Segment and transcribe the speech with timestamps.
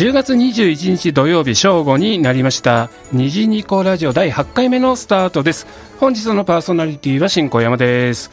[0.00, 2.88] 10月21日土曜日正午になりました。
[3.12, 5.66] 虹ニコラジオ第8回目のスタートです。
[5.98, 8.30] 本日のパーソナリティは新小山です。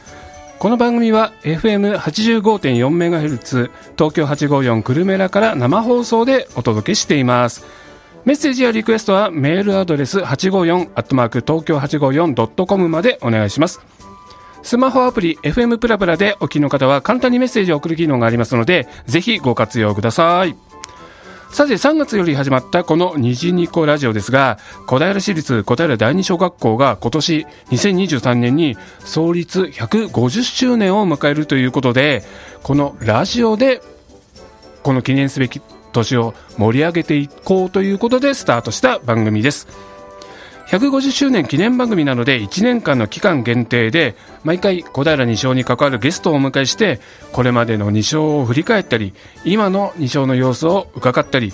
[0.59, 7.65] この番組は FM85.4MHz 東京854久留米らから生放送でお届けしています。
[8.24, 13.82] メッセージやリクエストはメールアドレス854アットマーク東京 854.com までお願いします。
[14.63, 20.55] スマホアプリ FM プラプラでお聞きの方は簡単にメッセージを送る機能がありますのでぜひご活用ください。
[21.50, 32.23] さて3月より始まったこの虹ニコラジオですが小平市立小平第二小学校が今年2023年に創立150周年を迎えるということで
[32.64, 33.81] このラジオで
[34.83, 35.61] この記念すべき
[35.94, 39.67] 年を盛り上げていこうということでスタートした番組です。
[40.67, 46.99] 150周年記念番組なので1年間の期間限定で毎回小平二章に関わるゲストをお迎えして
[47.31, 49.13] これまでの二章を振り返ったり
[49.45, 51.53] 今の二章の様子を伺ったり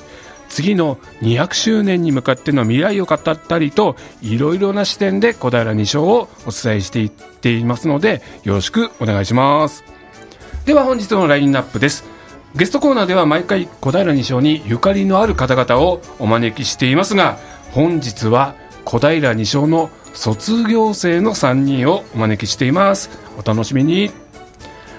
[0.50, 9.84] 次の200周年に向かっての未来を語ったりといろいろな視点で小平二章をお伝えしていっていますのでよろしくお願いします。
[10.66, 12.04] では本日のラインナップです。
[12.56, 17.40] ゲストコーナーでは毎回小平二章にゆかりのある方々をお招きしていますが
[17.72, 18.56] 本日は
[18.86, 23.10] 小平二章の卒業生の3人をお招きしています。
[23.38, 24.12] お楽しみに。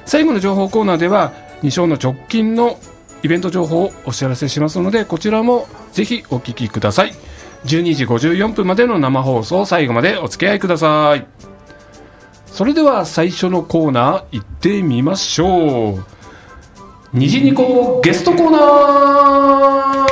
[0.06, 1.32] 最後の情報コーナーでは
[1.62, 2.78] 二章の直近の
[3.22, 7.14] イベント情報をお知らせしますのでこちらもぜひお聞きください。
[7.64, 11.26] 12時54分までの生放送最後までお付き合いください。
[12.46, 16.04] それでは最初のコーナー行ってみましょう。
[17.12, 20.03] 虹ニコゲストコーナー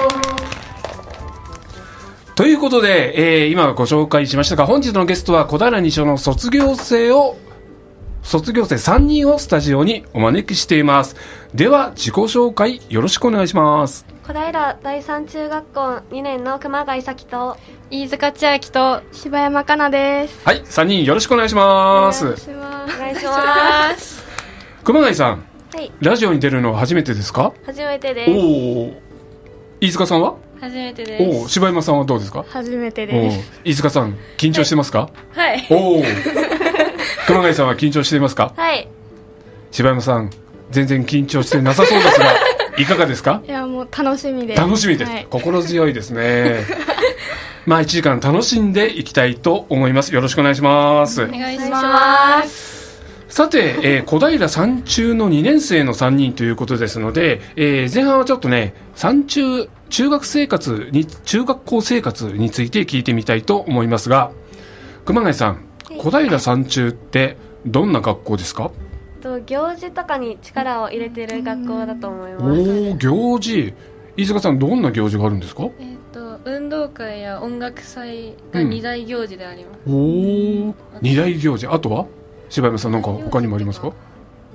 [2.43, 7.37] ということで、えー、今ご紹介しましたが、本日のゲストは小平二所の卒業生を、
[8.25, 11.15] 卒業生3人をスタジオにお招きしています。
[11.55, 14.05] では、自己紹介よろしくお願いします。
[14.27, 15.81] 小平第三中学校
[16.11, 17.56] 2年の熊谷咲と
[17.91, 20.41] 飯塚千秋と柴山かなです。
[20.45, 22.25] はい、3人よろしくお願いします。
[22.25, 22.28] お
[22.99, 24.25] 願いします
[24.83, 25.45] 熊谷さん、
[25.77, 27.53] はいラジオに出るのは初めてですか？
[27.65, 28.91] 初めておですお。
[29.81, 30.34] 飯塚さんは？
[30.62, 32.45] 初めておお、柴山さんはどうですか？
[32.49, 33.50] 初めてです。。
[33.65, 35.11] 飯塚さん、緊張してますか？
[35.34, 35.67] はい。
[35.71, 36.03] おお。
[37.27, 38.53] 熊谷さんは緊張していますか？
[38.56, 38.89] はい
[39.72, 40.31] 柴山さん、
[40.71, 42.33] 全然緊張してなさそうですが、
[42.78, 43.43] いかがですか？
[43.45, 44.61] いや、もう楽しみです。
[44.61, 45.27] 楽しみです、はい。
[45.28, 46.61] 心強いですね
[47.67, 51.83] まあ1時間楽しんでいきたいと思いますよろしくお願いしますお願いしま。
[51.83, 64.32] ますさて、えー小平山中の2年生の3人ということですので、えー前半はちょっとね山中中学生活に中学校生活について聞いてみたいと思いますが
[65.04, 65.66] 熊谷さん
[65.98, 67.36] 小平山中って
[67.66, 68.70] どんな学校ですか？
[69.20, 72.60] と行事とかに力を入れてる学校だと思いおます。
[72.92, 73.75] お行事。
[74.16, 75.64] 飯塚さんどんな行事があるんですか？
[75.78, 79.92] えっ、と運動会や音楽祭が二大行事であります、お
[80.70, 81.66] お二大行事。
[81.66, 82.06] あとは？
[82.48, 83.92] 柴山さんなんか他にもありますか？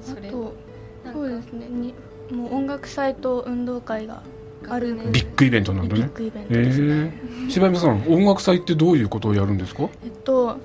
[0.02, 0.32] それ？
[0.32, 1.68] そうですね。
[1.70, 1.94] に
[2.32, 4.24] もう音楽祭と運動会が
[4.70, 6.02] ある学年ビッグイベントなんだね。
[6.02, 6.88] ビッグイベントえですね。
[7.48, 9.84] ー、柴山さん音楽祭ってどういうことをやるんですか？
[10.04, 10.58] えっと、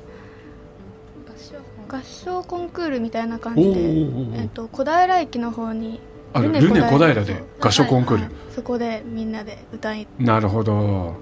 [1.88, 6.00] 合唱コンクールみたいな感おじで、ーえっと、小平駅の方に、
[6.32, 8.32] あるルネ小平で合唱コンクール、はい。
[8.54, 11.14] そこでみんなで歌い、なるほど。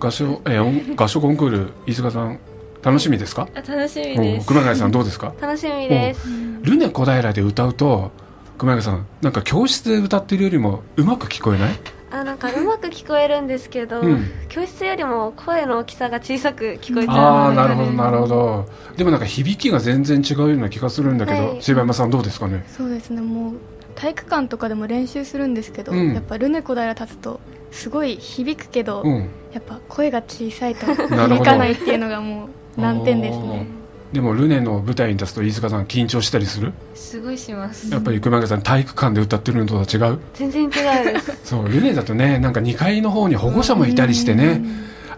[0.00, 0.58] 合唱え
[0.96, 2.40] 合唱コンクール飯塚さん
[2.82, 3.48] 楽しみですか？
[3.54, 4.46] あ楽しみおです。
[4.48, 5.32] 熊谷さんどうですか？
[5.40, 6.26] 楽しみです。
[6.62, 8.10] ルネ小平で歌うと
[8.58, 11.72] 熊谷さんなんか教室で歌ってるよりもうまく聞こえない？
[12.12, 14.26] あなんかうまく聞こえるんですけど、うん。
[14.48, 17.60] 教室よりも声の大きさが小さく聞こえちあゃうので。
[17.62, 18.66] あなるほどなるほど。
[18.96, 21.62] でもなんか響きが全然違うような気がするんだけど、はい。
[21.62, 22.64] 柴山さんどうですかね？
[22.68, 23.54] そうですねもう
[23.94, 26.12] 体育館とかでも練習するんですけど、うん。
[26.12, 29.30] やっぱルネ小平立つとすごい響くけど、うん。
[29.54, 33.66] やっぱ声が小さいと 響かないっていうのがもう難点ですね
[34.12, 36.72] でもルネの舞台に立つと飯塚さん緊張したりする？
[36.94, 37.90] すごいします。
[37.90, 40.70] やっぱり熊谷さん体育館で歌ってるのとは違う全然違う
[41.14, 41.38] です。
[41.44, 44.62] そうルネだとねなんか2階の方に保護者もいたりしてね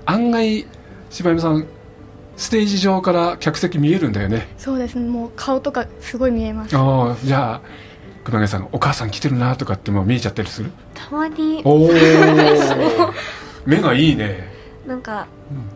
[0.07, 0.67] 案外
[1.11, 1.67] 柴山さん
[2.37, 4.49] ステージ上から客席見えるんだよね。
[4.59, 4.99] そうです。
[4.99, 6.77] ねもう顔とかすごい見えます。
[6.77, 7.61] ああじゃあ
[8.25, 10.71] 熊谷さんお母さん来てるなとかってもう見えちゃったりする？
[10.95, 11.63] たまに。
[11.65, 11.91] おお
[13.67, 14.53] 目がいいね。
[14.87, 15.74] なんかうん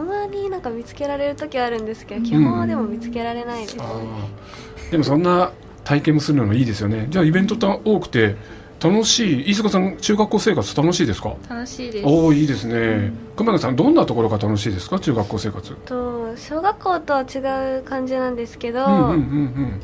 [0.00, 4.90] たまになんか見つけられる時はあるんですけど基本はでも見つけられないです、あー。
[4.90, 5.52] でもそんな
[5.84, 7.06] 体験もするのもいいですよね。
[7.10, 8.36] じゃあイベントた多くて
[8.82, 11.34] 楽しい飯塚さん中学校生活楽しいですか？
[11.48, 12.06] 楽しいです。
[12.06, 13.12] おおいいですね。
[13.36, 14.98] 熊谷さんどんなところが楽しいですか？
[14.98, 15.74] 中学校生活。
[15.84, 19.80] と小学校とは違う感じなんですけど、うんうんうん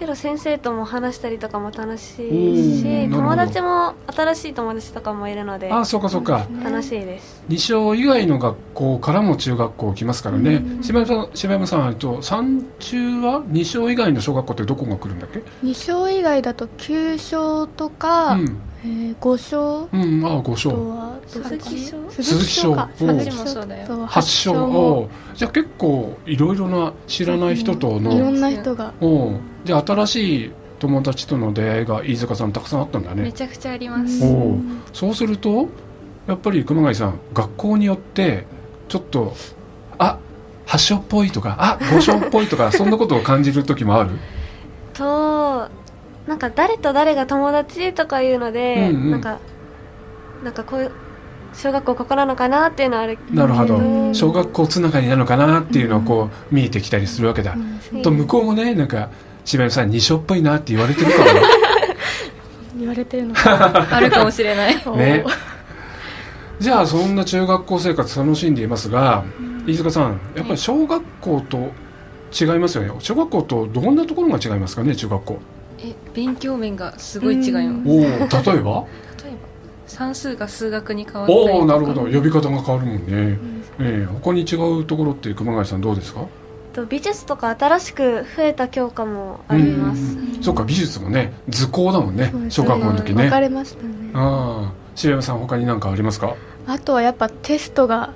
[0.00, 6.46] けど先生とも話したりとかも楽しいし友達も新しい友達とかもいるのであそうかそうか。
[6.64, 7.44] 楽しいです。
[7.48, 25.08] 二小以外の学校からも中学校来ますからね、柴山さん柴山さんえっと山中は二小以外の小学校ってどこが来るんだっけ？2小以外だと9小とか、うんえー、5小うんああ5あと小は鈴木小鈴木小か鈴木小鈴木うんそうだよそう8小もおう。
[25.34, 28.92] じゃあ結構いろいろな知らない人といろのんな人が。
[29.64, 33.22] じゃあ新しい友達との出会いが飯塚さんたくさんあったんだね。
[33.24, 34.24] めちゃくちゃあります。
[34.24, 34.58] おう。
[34.94, 35.68] そうすると
[36.26, 38.44] やっぱり熊谷さん学校によって
[38.88, 39.34] ちょっと
[39.98, 40.18] あ
[40.66, 44.10] 8小っぽいとかあ5小っぽいとかそんなことを感じる時もある？
[44.94, 45.68] と
[46.26, 49.10] なんか誰と誰が友達とかいうので、うんうん。
[49.12, 49.38] なんか
[50.44, 50.92] なんかこういう
[51.52, 53.18] 小学校ここなのかなっていうのはある。
[53.30, 53.76] なるほど。
[53.76, 54.14] うん。
[54.14, 59.10] 小学校つながりなのかなっていうのをこう見えてきたりするわけだ、うんと向こうもねなんか
[59.44, 61.18] 柴山さん二小っぽいなって言われてるか
[62.78, 64.82] 言われてるのか あるかもしれない。
[64.86, 65.24] も ね。
[66.60, 69.24] じゃあそんな中学校生活楽しんでいますが
[69.66, 71.72] 飯塚さんやっぱり小学校と
[72.38, 72.92] 違いますよね。
[73.00, 75.38] 小学校とどんなところが違いますかね中学校
[75.82, 77.60] え勉強面がすごい違います。
[77.60, 77.64] うん。
[77.64, 78.20] おお例えば？
[78.52, 78.84] 例えば
[79.86, 81.52] 算数が数学に変わったりとか。
[81.54, 82.02] おおなるほど。
[82.02, 83.38] 呼び方が変わるもんね、え
[83.80, 84.06] え。
[84.22, 86.20] 他に違うところって熊谷さんどうですか？
[86.72, 93.24] と美術とか新しく増えた教科もあります、そっか美術もね図工だもんね小学校の時ね。
[93.24, 93.90] 分かれましたね。
[94.14, 94.72] ああ。
[94.94, 96.34] 柴山さん他に何かありますか？
[96.68, 98.10] あとはやっぱテストが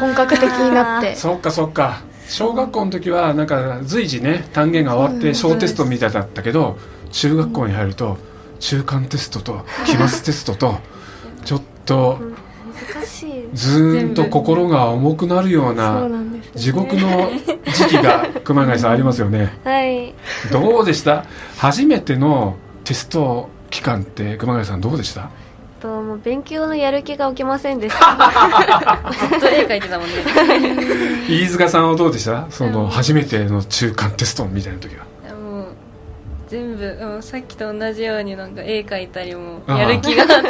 [0.00, 1.14] 本格的になって。
[1.16, 6.78] そっかそっか小学校の時はなんか随時ね単元が終わって小テストみたいだったけど
[7.12, 8.16] 中学校に入ると
[8.60, 10.78] 中間テストと期末テストと
[11.44, 12.18] ちょっと
[13.52, 16.08] ずーんと心が重くなるような
[16.54, 17.30] 地獄の
[17.66, 19.52] 時期が熊谷さんありますよね。
[19.64, 20.14] はい。
[20.50, 21.24] どうでした？
[21.56, 25.30] 初めてのテスト期間って熊谷さんどうでした？
[25.84, 28.16] ともう勉強のやる気が起きませんでした。
[29.28, 30.14] ずっと絵描いてたもんね。
[31.28, 32.46] 飯塚さんはどうでした？
[32.48, 35.04] そのうん初めての中間テストみたいな時は。
[35.34, 35.66] もう
[36.48, 40.48] 全部もうさっきと同じようになんか絵描いたりもやる気がちょっと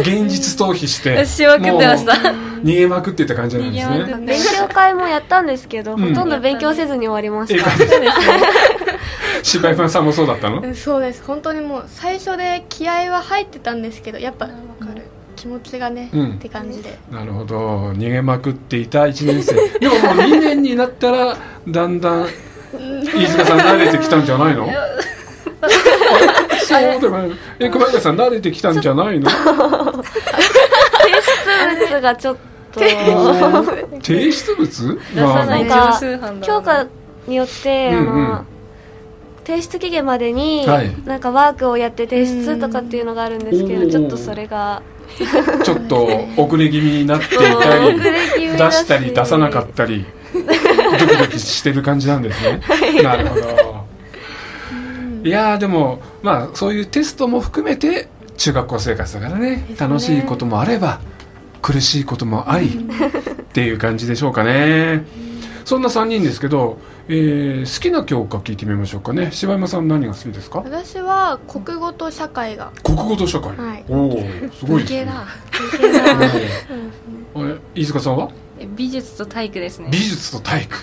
[0.00, 2.12] 現実逃避してしまくってました。
[2.12, 3.96] 逃げまくってた感じなんですね。
[4.26, 6.14] 勉強会もやったんですけど、うん。
[6.14, 7.70] ほとんど勉強せずに終わりま絵した、
[9.42, 10.60] て 柴山さんもそうだったの？
[10.60, 11.22] うんそうです。
[11.26, 14.50] 本当にもう最初で気合は入ってたんですけどやっぱわ
[14.80, 15.02] かる。
[15.36, 16.30] 気持ちがね、うん。
[16.32, 16.96] って感じで。
[17.10, 17.56] なるほど。
[17.92, 19.54] 逃げまくっていた1年生。
[19.80, 21.36] でももう2年になったら
[21.68, 22.26] だんだん
[23.14, 24.68] 飯 塚さん慣れてきたんじゃないの？
[26.64, 29.28] そうでもないえ熊谷さん慣れてきたんじゃないの？
[29.30, 29.42] 提
[31.80, 32.36] 出物がちょっ
[32.72, 32.80] と。
[32.80, 34.98] 提出物？
[35.14, 36.00] 出さないまあ
[36.40, 36.86] 教科
[37.26, 38.00] によって、うんう
[38.34, 38.46] ん
[39.44, 40.94] 提出期限までに、はい。
[41.04, 44.82] なんかワークをやって提出とかっていうのがあるんですけうんどちょっとそれが。
[45.64, 47.92] ちょっと遅れ気味になっていた遅
[48.38, 48.76] り出だし。
[48.76, 50.06] したり出さなかったり
[50.98, 52.60] ドキドキしてる感じなんですね。
[53.02, 53.42] なるほど。
[55.24, 58.08] いやーでもまあそういうテストも含めて
[58.38, 59.56] 中学校生活だからね。
[59.56, 59.76] ね。
[59.78, 61.00] 楽しいこともあれば
[61.60, 65.04] 苦しいこともありっていう感じでしょうかね。
[65.64, 66.78] そんな3人ですけど、
[67.08, 69.30] えー好きな教科聞いてみましょうかね。
[69.32, 70.60] 柴山さん何が好きですか？
[70.64, 72.72] 私は国語と社会が。
[72.84, 73.84] 国語と社会、はい。
[73.88, 75.26] おおすごい理系だ。
[77.34, 78.30] おー あれ飯塚さんは？
[78.58, 79.88] え美術と体育ですね。
[79.90, 80.76] 美術と体育。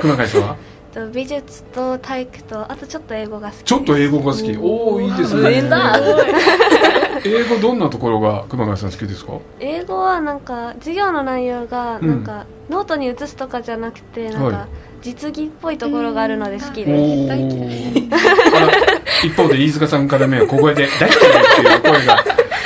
[0.00, 0.56] 熊谷さんは？
[0.98, 3.62] と美術と体育とあとちょっと英語が好き。
[3.64, 4.56] ちょっと英語が好き。
[4.56, 5.62] おおいいですね。
[7.24, 9.32] 英語どんなところが熊谷さん好きですか？
[9.60, 12.22] 英語はなんか授業の内容がうんなん。
[12.24, 14.68] か、ノートに移すとかじゃなくてなんはか
[15.02, 16.92] 実技っぽいところがあるので好きおで
[19.22, 22.24] す、一方で飯塚さんから目は小声で「大嫌い」っていう声が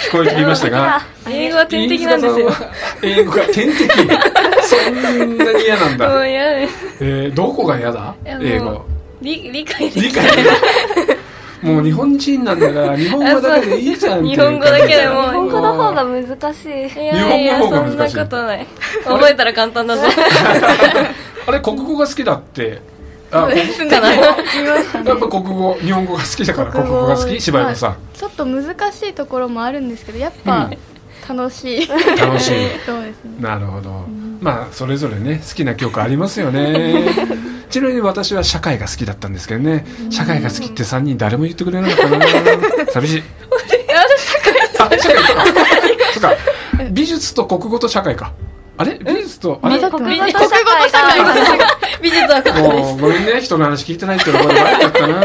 [0.08, 1.00] 聞こえてきましたが。
[1.30, 2.48] 英語は天敵なんですよ。
[2.48, 2.72] 飯塚さんは
[3.02, 3.88] 英語が天敵
[4.72, 4.90] そ
[5.24, 6.74] んなに嫌なんもだ、う嫌です。
[7.00, 8.14] えー、どこが嫌だ？
[8.24, 8.84] 英語。
[9.20, 10.56] 理理解でき理解できない。
[11.62, 16.68] もう日本人なんだから日本語だけでいいじゃんっていう日本語だけでも日本語の方が難しい。
[16.68, 16.72] い。
[17.06, 18.66] やいやそんなことない。
[19.04, 20.02] 覚えたら簡単だぞ。
[21.46, 22.80] あれ国語が好きだって。
[23.30, 23.90] あ国語？
[23.90, 24.36] かなやっ
[25.18, 27.40] ぱ国語日本語が好きだから国語が好き？
[27.40, 27.96] 柴山さん。
[28.12, 30.68] ちょっと難しいところもあるんですけどやっぱ
[31.28, 31.88] 楽しい、
[32.18, 32.68] 楽しい。
[32.84, 33.36] そうですね。
[33.40, 34.06] なるほど、
[34.40, 37.04] まあそれぞれね好きな教科ありますよね。
[37.70, 39.86] ちなみに私は社会が好きだったんですけどね。
[40.10, 42.26] 社会が好きって3人誰も言ってくれなかったな。
[42.92, 43.22] 寂しい。
[44.78, 45.46] あ社会か。
[46.12, 46.34] そっか。
[46.90, 48.32] 美術と国語と社会か。
[48.76, 48.98] あれ？
[49.04, 49.78] 美術とあれ？
[49.78, 51.34] 国語と社会が
[52.02, 53.40] 美術はここもうごめんね。
[53.40, 55.16] 人の話聞いてないってのがバレちゃったな。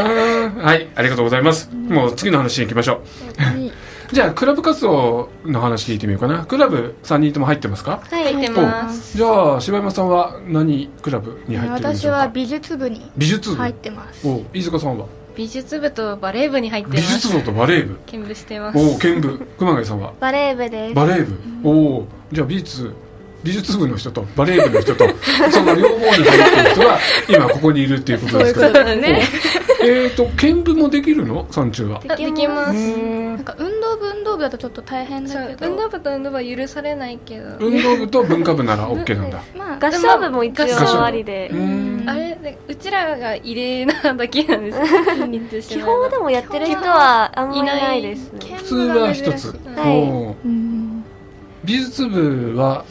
[0.62, 0.88] はい。
[0.94, 3.02] ありがとうございます、もう次の話に行きましょ
[3.36, 3.67] はい、う
[4.10, 6.46] じゃあクラブ活動の話聞いてみようかな。
[6.46, 8.00] クラブ3人とも入ってますか？
[8.10, 9.16] はい入ってます。
[9.16, 12.18] じゃあ柴山さんは何クラブに入ってるんでしょうか？
[12.20, 14.26] 私は美術部に美術部、入ってます。
[14.26, 15.06] お飯塚さんは？
[15.36, 17.28] 美術部とバレー部に入って美ます。
[17.28, 17.98] 術部とバレー部。
[18.06, 18.78] 兼部してます。
[18.78, 19.38] おお剣部。
[19.58, 20.14] 熊谷さんは？
[20.18, 20.94] バレー部です。
[20.94, 22.94] バレー部、おおじゃあ美術
[23.44, 25.04] 美術部の人とバレー部の人と
[25.50, 28.60] その両方に入ってる人が今ここにいるっていうことですか？
[28.60, 29.22] そういうね。
[29.80, 31.46] おえっ、ー、と剣部もできるの？
[31.50, 32.02] 山中は。
[32.08, 32.74] あできます。
[32.74, 37.46] なんか運動部運動部だとちょっと大変だそうけど運動部と運動部は許されないけど。
[37.60, 39.40] 運動部と文化部なら OK なんだ。
[39.56, 40.18] まあ合唱。
[40.18, 41.50] 部も一応ありで。
[42.06, 44.72] あれでうちらが異例なだけなんで
[45.62, 48.38] す 基本でもやってる人はあんまりいないですね。
[48.40, 50.48] 剣普通は一つ、はい。
[51.64, 52.84] 美術部は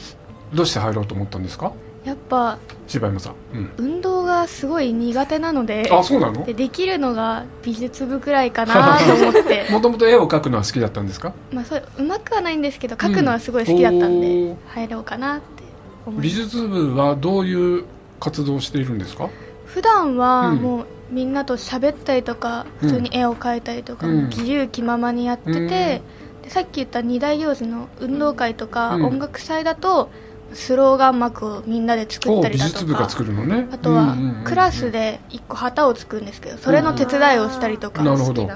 [0.54, 1.72] どうして入ろうと思ったんですか？
[2.06, 6.46] やっぱ柴山さん、うん、運動がすごい苦手なのであそうなの？
[6.46, 9.68] でできるのが美術部くらいかなと思って。
[9.72, 11.34] もともと絵を描くのは好きだったんですか？
[11.52, 15.64] まあそううまくはないんですけど描くのはすごい好きだったんで、うん入ろうかなって
[16.10, 17.84] 美術部はどういう
[18.22, 19.30] 活動をしているんですか？
[19.66, 20.58] 普段はうん。
[20.60, 22.90] もうみんなと喋ったりとかうん。
[22.90, 24.30] 普通に絵を描いたりとか、うん。
[24.30, 25.68] 自由気ままにやってて、うん。
[25.68, 26.02] で
[26.48, 29.06] さっき言った二大行事の運動会とかうん。
[29.08, 30.10] 音楽祭だと
[30.54, 33.68] スローガン幕をみんなで作っおたりだと美術部がか作るのね。
[33.72, 34.44] あとはうんうんうんうん。
[34.44, 38.50] クラスで一個旗を作るんですけどそれの手伝いをしたりとかなるほど。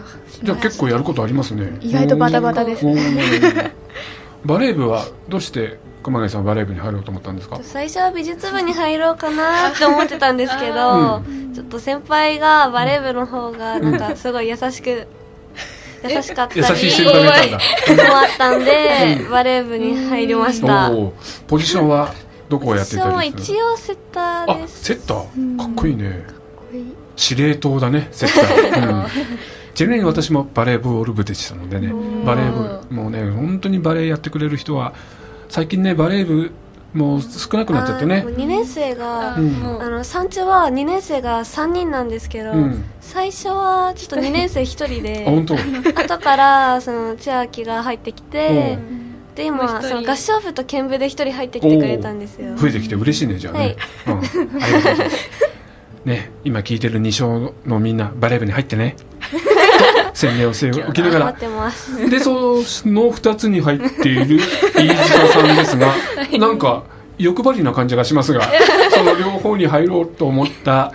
[0.44, 1.78] じゃあ結構やることありますね。
[1.82, 3.72] 意外とバタバタですおー。
[4.46, 7.60] バレー部はどうして熊谷さんはバレー部に入ろうと思ったんですか？
[7.64, 11.22] 最初は美術部に入ろうかなって思ってたんですけど、
[11.54, 15.06] ちょっと先輩がバレー部の方がなんかすごい優しく、
[16.04, 17.50] 優しかったり優しい先輩がい
[17.86, 18.10] たんだ。
[18.10, 20.92] もあったんで、バレー部に入りました。
[21.48, 22.14] ポジションは
[22.50, 24.84] どこをやっていたりする一応セッターあです。
[24.84, 25.58] セッター。
[25.58, 26.26] かっこいいね。
[26.56, 26.82] こうい。
[26.82, 29.08] う司令塔だねセッター、うん、
[29.76, 31.94] ちなみに私もバレーボール部でしたのでね
[32.26, 34.94] バレー部もうね本当にバレーやってくれる人は
[35.50, 36.52] 最近ねバレー部
[36.94, 38.26] もう少なくなっちゃってね。
[38.28, 39.82] 2年生が、うん。
[39.82, 42.84] あの山頂は2年生が3人なんですけど、うん。
[43.00, 45.56] 最初はちょっと2年生1人 あで本当？
[45.56, 48.78] 後からその千秋が入ってきて
[49.36, 52.56] で今その合唱部と剣部で1人入ってきてくれたんですよ。
[52.56, 53.76] 増えてきて嬉しいねじゃあね、
[54.08, 55.18] うん、ありがとうございます。
[56.06, 58.96] ね今聞いてる2章のみんなバレー部に入ってね
[60.22, 61.26] と宣言をしておきながら。
[61.26, 62.10] 頑張ってます。
[62.10, 62.40] でその
[63.12, 64.38] 2つに入っている
[64.76, 65.94] 飯塚さんですが
[66.40, 66.84] なんか
[67.18, 68.42] 欲張りな感じがしますが
[68.90, 70.92] その両方に入ろうと思った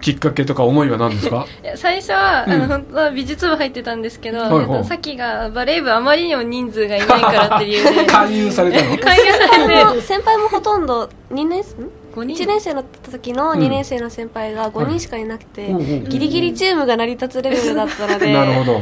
[0.00, 1.46] きっかけとか思いは何ですか？
[1.62, 2.52] いや最初は、うん。
[2.52, 4.62] あの本当は美術部入ってたんですけど、はいはい。
[4.62, 8.98] えっとさっきがバレー部あまりにも人数がいないからっていう理由で勧誘されたの？
[8.98, 11.90] 勧誘されて 先輩もほとんど2年生ん？
[12.20, 12.44] 5人。
[12.44, 13.60] 1年生の時のうん。
[13.60, 15.72] 2年生の先輩が5人しかいなくて、
[16.08, 18.80] ギリギリチームが成り立つレベルだったので なるほど。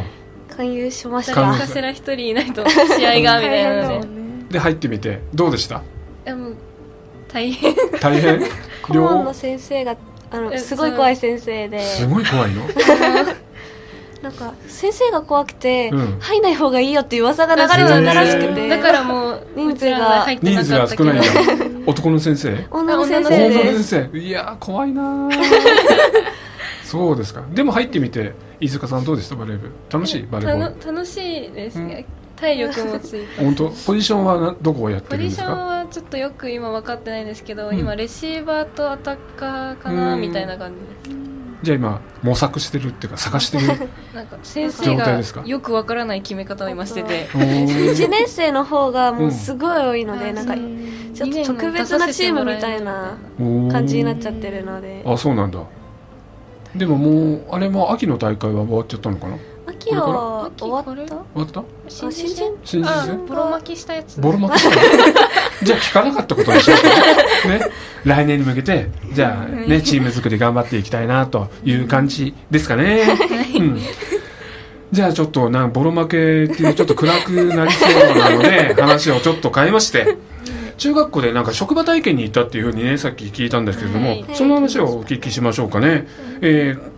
[0.56, 1.34] 勧誘しました。
[1.42, 4.08] 誰かしら一人いないと試合がみたいなので。
[4.52, 5.76] で入ってみてどうでした？
[5.76, 5.80] い
[6.24, 6.56] やもう
[7.32, 7.74] 大変。
[8.00, 8.40] 大変？
[8.82, 9.96] 顧問の両先生が
[10.30, 11.80] あのえすごい怖い先生で。
[11.80, 12.62] すごい怖いの
[14.26, 16.18] なんか先生が怖くて、うん。
[16.18, 18.68] 入んない方がいいよっていう噂が流れちゃったらしくて。
[18.68, 21.26] だからもう人数が人数が少ないんだ
[21.86, 22.66] 男の先生？
[22.72, 24.18] 女の先あ生女の先生。
[24.18, 25.30] いやー怖いなー。
[26.82, 27.44] そうですか。
[27.54, 29.36] でも入ってみて飯塚さんどうでした？
[29.36, 29.70] バレー部。
[29.92, 30.26] 楽しい？
[30.28, 30.74] バレーボール。
[30.74, 32.04] たの楽しいです、うん。
[32.34, 33.26] 体力もついて。
[33.44, 33.70] 本当？
[33.86, 37.78] ポジションはなどこをやってポジションるんですかはちょっとよく今分かってないんですけど、うん。
[37.78, 40.20] 今レシーバーとアタッカーかなうん。
[40.20, 40.72] みたいな感
[41.04, 41.10] じ。
[41.14, 41.25] で
[41.62, 43.66] じゃあ今模索してるっていうか探してる
[44.14, 45.42] なんか先生状態がですか？
[45.46, 47.28] よく分からない決め方を今してて。
[47.34, 47.66] おー。
[47.92, 50.34] 1年生の方がもうすごい多いので、うん。
[50.34, 51.12] なんかうん。
[51.14, 53.16] ちょっと特別なチームみたいな
[53.72, 55.02] 感じになっちゃってるので。
[55.06, 55.60] あそうなんだ。
[56.74, 59.36] でももうあれも秋の大会は終わっちゃったのかな？
[59.86, 61.14] 秋は終わった？
[61.14, 61.64] 終わった？
[61.88, 62.44] 新新人？
[62.44, 62.92] あ新人？
[63.04, 64.82] 戦ボロ巻きしたやつボロ負けしたの
[65.62, 66.76] じゃあ聞かなかったことにしよ
[67.46, 67.60] うね。
[68.04, 73.02] 来年に向けてじゃあねチーム作り頑張っていきたいなという感じですかね、
[73.58, 73.80] うん、
[74.92, 80.16] じゃあちょっとなんボロ負けっていうちょっと暗くなりそうなので話をちょっと変えまして。
[80.78, 84.26] 中学校でなんか職場体験に行ったっていうふうにねさっき聞いたんですけれども、はい。
[84.34, 86.06] その話をお聞きしましょうかね、
[86.42, 86.95] えー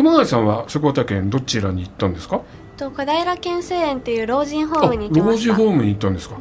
[0.00, 2.40] 熊谷さんは職場体験どちらに行ったんですか？
[2.78, 6.36] と小平県生園っていう老人ホあームに老人ホームに行ったんですか？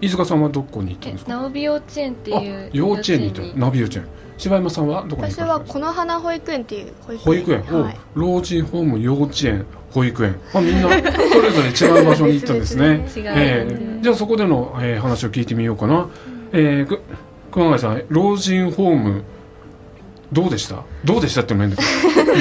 [0.00, 1.32] 飯塚さんはどこに行ったんえですか？
[1.34, 3.32] 直美幼稚園っていうあ幼稚園に。
[3.32, 4.06] 行ったナビ幼稚園
[4.38, 11.02] 柴山さんはどこに行私はこの花保育園っていう保育保育園、おはい、老人ホーム幼稚園保育園、 まあ、みんなそれ
[11.50, 13.02] ぞれ違う場所に行ったんですね。
[13.04, 13.76] 別々え違う。
[13.98, 16.08] ーじゃあそこでの、えー話を聞いてみようかな、
[16.52, 17.00] えーく
[17.52, 19.22] 熊谷さん老人ホーム
[20.32, 20.82] どうでした？
[21.04, 22.36] どうでしたってもいいんだけど、う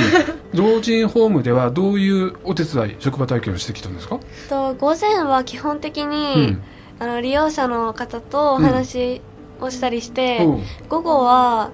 [0.63, 0.75] ん。
[0.75, 4.19] 老人ホームではどういうお手伝い職場体験をしてきたんですか？
[4.49, 6.57] と午前は基本的に、
[6.99, 9.21] あの利用者の方とお話
[9.59, 10.63] をしたりして、うん。
[10.87, 11.71] 午後は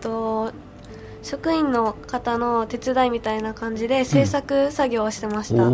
[0.00, 0.52] と
[1.22, 5.64] 職員の方の手伝いみたいな感じで制作作業をしてました、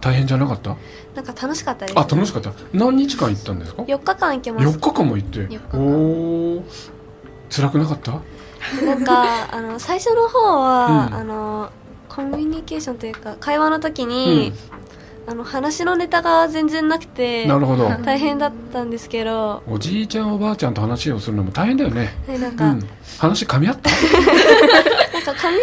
[0.00, 0.76] 大変じゃなかった？
[1.14, 1.98] なんか楽しかったです。
[1.98, 2.52] あ楽しかった。
[2.72, 5.38] 何日間行ったんですか？4日間行けま4す日間も行って。
[5.46, 6.64] 4おお
[7.48, 8.20] 辛くなかった？
[8.84, 11.14] なんかあの最初の方は、うん。
[11.14, 11.70] あの
[12.08, 14.52] コミュニケーションというか会話の時に、
[15.28, 17.88] あの話のネタが全然なくてなるほど。
[18.04, 22.14] 大変だったんですけどおじいちゃんおばあちゃんと話をするのも大変だよね。
[22.26, 22.88] はいなんか、うん。
[23.18, 23.90] 話噛み合った？
[25.12, 25.58] なんか噛み合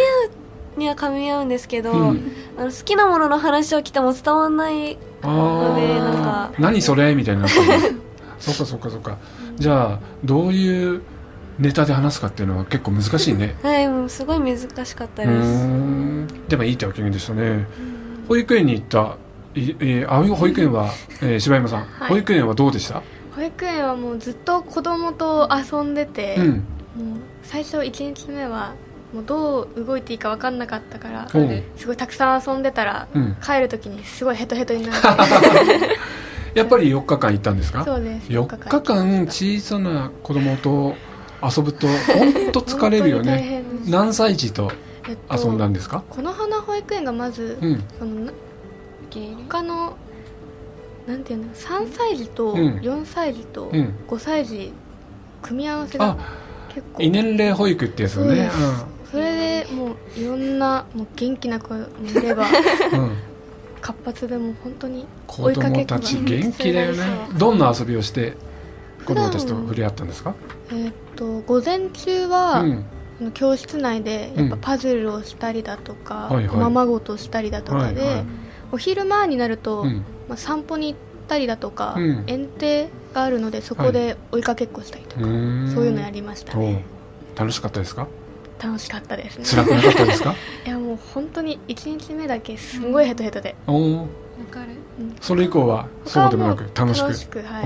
[0.78, 2.32] うには噛み合うんですけど、うん。
[2.58, 7.16] あの好きなものの話を聞いても伝わんないあのでなんあか何それ？
[7.16, 7.66] みたいになそっ
[8.58, 9.18] かそっかそっか。
[9.58, 11.02] じゃあどういう
[11.60, 13.56] ネタで話すかっていうのは結構難しいね。
[13.64, 15.66] はいもうすごい難しかったです。
[15.68, 16.28] ん。
[16.48, 17.66] でもいい体験でしたね。
[18.28, 19.18] 保育園に行った
[19.58, 20.90] いえー、あ保育園は、
[21.22, 22.10] えー柴山さん、はい。
[22.10, 23.02] 保育園はどうでした、
[23.36, 26.48] 保育園はもうずっと子供と遊んでて、うん。
[26.50, 26.62] もう
[27.44, 28.74] 最初1日目は
[29.14, 33.38] もうどう動いていいか分かんなかったからすごいたくさん遊んでたら、うん。
[33.42, 35.08] 帰る時にすごいヘトヘトになって
[36.60, 37.86] やっぱり4日間行ったんですか？
[37.86, 38.28] そうです。
[38.30, 40.96] 4日間小さな子供と
[41.56, 43.64] 遊ぶと本当疲れるよね。
[43.88, 44.72] 何歳児と
[45.08, 47.84] えっと遊んだんですか、この花保育園がまず、うん。
[48.00, 48.32] その
[49.48, 49.96] 他の
[51.08, 52.58] なんていうの3歳児とうん。
[52.80, 53.94] 4歳児とうん。
[54.08, 54.74] 5歳児
[55.42, 56.18] 組み合わせあが
[56.70, 57.04] 結構。
[57.04, 58.50] 異年齢保育ってやつよね。
[59.12, 62.46] それでもういろんなもう元気な子もいれば
[63.80, 67.04] 活発でもう本当に子追いかけっこが供たち元気だよね。
[67.38, 68.36] どんな遊びをして
[69.06, 70.34] 子供たちと触れ合ったんですか？
[70.72, 72.86] えーっと午前中は、うん。
[73.34, 76.56] 教室内でやっぱパズルをしたりだとか、はいはい。
[76.58, 78.26] おままごとしたりだとかで、はいはい。
[78.74, 80.04] お昼前になると、うん。
[80.28, 81.00] まあ、散歩に行っ
[81.30, 82.24] たりだとか、うん。
[82.28, 85.74] 園庭があるのでそこで追いかけっこしたりとか、うーん。
[85.74, 86.84] そういうのやりましたね。
[87.38, 88.08] 楽しかったですか？
[88.62, 89.38] 楽しかったです。
[89.40, 90.36] ね辛くなかったですか？
[90.66, 94.06] いやもう本当に1日目だけすんごいヘトヘトで、おおわ
[94.52, 94.68] かる。
[95.22, 97.04] それ以降はそうでもなく楽しく。
[97.04, 97.66] 楽しくはい、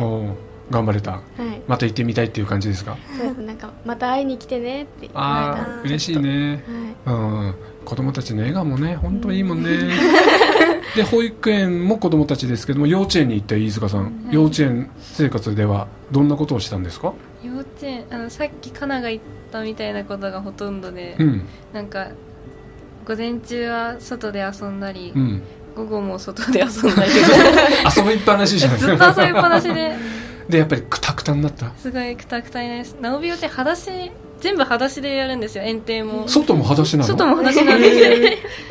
[0.69, 1.11] 頑張れた。
[1.11, 2.97] はい、また行ってみたいっていう感じですか？
[3.17, 5.07] そうですなんかまた会いに来てねって。
[5.07, 6.63] 言われたああ嬉しいね。
[7.05, 7.15] はい。
[7.15, 7.55] うん。
[7.85, 9.69] 子供たちの笑顔もね本当いいもんね。
[10.95, 17.13] で保育園も子供たちですけども幼稚園に行った飯塚さん、幼稚園生活ではどんなことをしたんですか？
[17.43, 21.41] 幼稚園あのさっきカナが言ったみたいなことがほとんどで、うん。
[21.73, 22.07] なんか
[23.07, 25.41] 午前中は外で遊んだり、うん。
[25.75, 27.09] 午後も外で遊んだり。
[27.95, 29.95] 遊びっぱなしじゃない ずっと遊びっぱなしで
[30.49, 31.71] でやっぱりくたくたになった。
[31.77, 32.95] すごいくたくたになります。
[32.99, 36.27] 直美幼稚園裸足全部裸足でやるんですよ園庭も。
[36.27, 37.07] 外も裸足なの？
[37.07, 37.99] 外も裸足なんです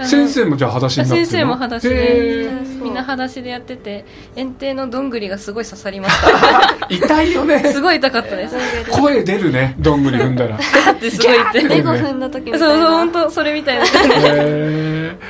[0.01, 0.07] よ。
[0.07, 1.27] 先生もじゃあ裸足になってるの？
[1.27, 2.51] 先生も裸足でへ
[2.83, 4.05] みんな裸足でやってて
[4.37, 6.87] 園庭のどんぐりがすごい刺さりました。
[6.87, 7.59] ー 痛いよね。
[7.73, 8.55] すごい痛かったです。
[8.91, 10.57] 声出るねどんぐり踏んだら。
[10.57, 11.69] だってすごい痛い。
[11.69, 12.67] レゴ踏んだ時みたいな。
[12.67, 13.85] そうそう本当それみたいな。
[13.87, 14.11] 感じ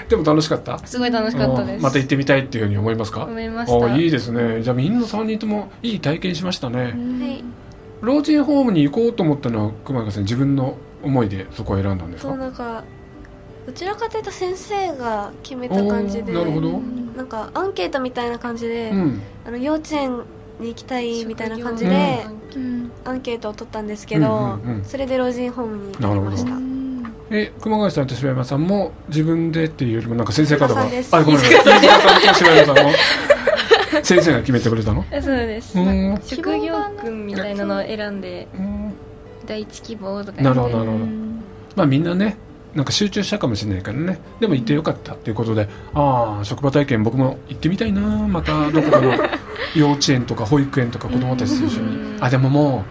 [0.08, 0.78] でも楽しかった？
[0.84, 1.76] すごい楽しかったです。
[1.76, 1.82] うん。
[1.82, 3.24] また行ってみたいっていうふうに思いますか？
[3.24, 3.76] 思いました。
[3.76, 4.62] おいいですね。
[4.62, 7.44] じゃあみんな3人ともいい体験しましたね、はい
[8.00, 12.84] 老人ホームに行こうと思ったのは熊谷さん自分の思いでそこを選んだんですそうかなんか
[13.68, 16.80] どちらかというと先生が決めた感じでなるほど。
[17.18, 19.20] なんかアンケートみたいな感じで、うん。
[19.44, 20.22] あの幼稚園
[20.58, 22.24] に行きたいみたいな感じで、
[22.56, 22.90] うん。
[23.04, 26.50] アンケートを取ったんですけど、それで老人ホームに行きました。
[26.52, 26.60] な
[27.30, 32.34] え熊谷さんと柴山さんも自分でっていうよりもなんか先生方があごめんなさい。
[32.34, 32.92] 柴山さんも
[34.02, 35.04] 先生が決めてくれたの？
[35.10, 35.78] えそうです。
[35.78, 36.18] うん。
[36.24, 38.92] 職業訓みたいなのを選んでうん
[39.46, 41.04] 第一希望とかなるほどなるほど。
[41.76, 42.36] まあみんなね
[42.74, 44.18] なんか集中したかもしれないからね。
[44.40, 49.14] でも行ってよかったっていうことでああ職場体験僕も行ってみたいなまたどこかの
[49.74, 52.18] 幼稚園とか保育園とか子供たちと一緒に。
[52.20, 52.82] あでももう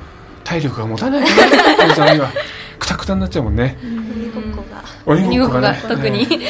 [0.44, 2.32] 体力が持たないかなおじさんには
[2.80, 3.78] くたくたになっちゃうもんね
[5.06, 5.74] 鬼ごっこが。
[5.76, 6.28] 特に。
[6.28, 6.48] ね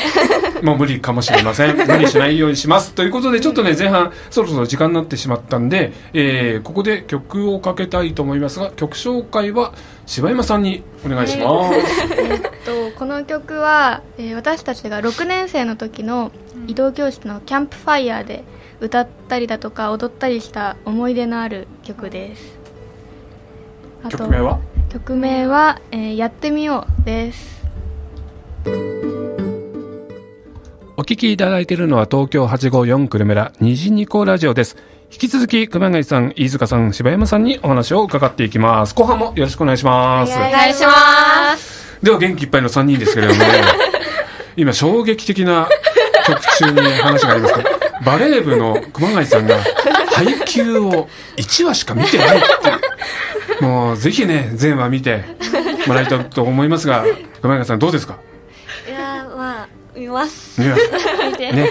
[0.61, 1.77] もう無理かもしれません。
[1.87, 2.93] 無理しないようにします。
[2.93, 9.73] ということでちょっとね前半そろそろ時間になってしまったんで、えーここで曲をかけたいと思いますが曲紹介は
[10.05, 11.75] 柴山さんにお願いします、
[12.17, 16.31] えっとこの曲は、えー私たちが6年生の時の
[16.67, 18.43] 移動教室のキャンプファイヤーで
[18.79, 22.57] 歌ったりだとか踊ったりした思い出のある曲です。
[24.03, 24.59] あと曲名は？
[24.89, 27.56] 曲名は、えーやってみよう」です
[30.99, 34.75] お聞きいただいているのは東京854久留米ら虹ニコラジオです。
[35.11, 38.93] 引き続き熊谷さん、飯塚さん、柴山さんにお話を伺っていきます。
[38.95, 40.33] 後半もよろしくお願いします。
[40.35, 43.39] お願いしますでは元気いっぱいの3人ですけれども、
[44.57, 45.69] 今衝撃的な
[46.25, 47.69] 曲中に話がありますけど、
[48.05, 49.57] バレー部の熊谷さんが
[50.13, 53.63] 配給を1話しか見てないっていう。
[53.63, 55.23] もうぜひね、全話見て
[55.87, 57.05] もらいたいと思いますが、
[57.41, 58.17] 熊谷さんどうですか？
[59.97, 60.61] 見ます。
[60.61, 60.75] ね。
[61.51, 61.69] ね。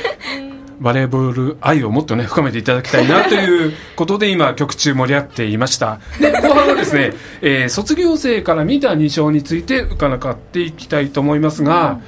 [0.79, 6.01] バレーボール愛をもっとね深めていただきたいなということで今曲中盛り上がっていました。
[6.21, 12.01] で後半はですね、えー卒業生から見た2章について伺っていきたいと思いますが、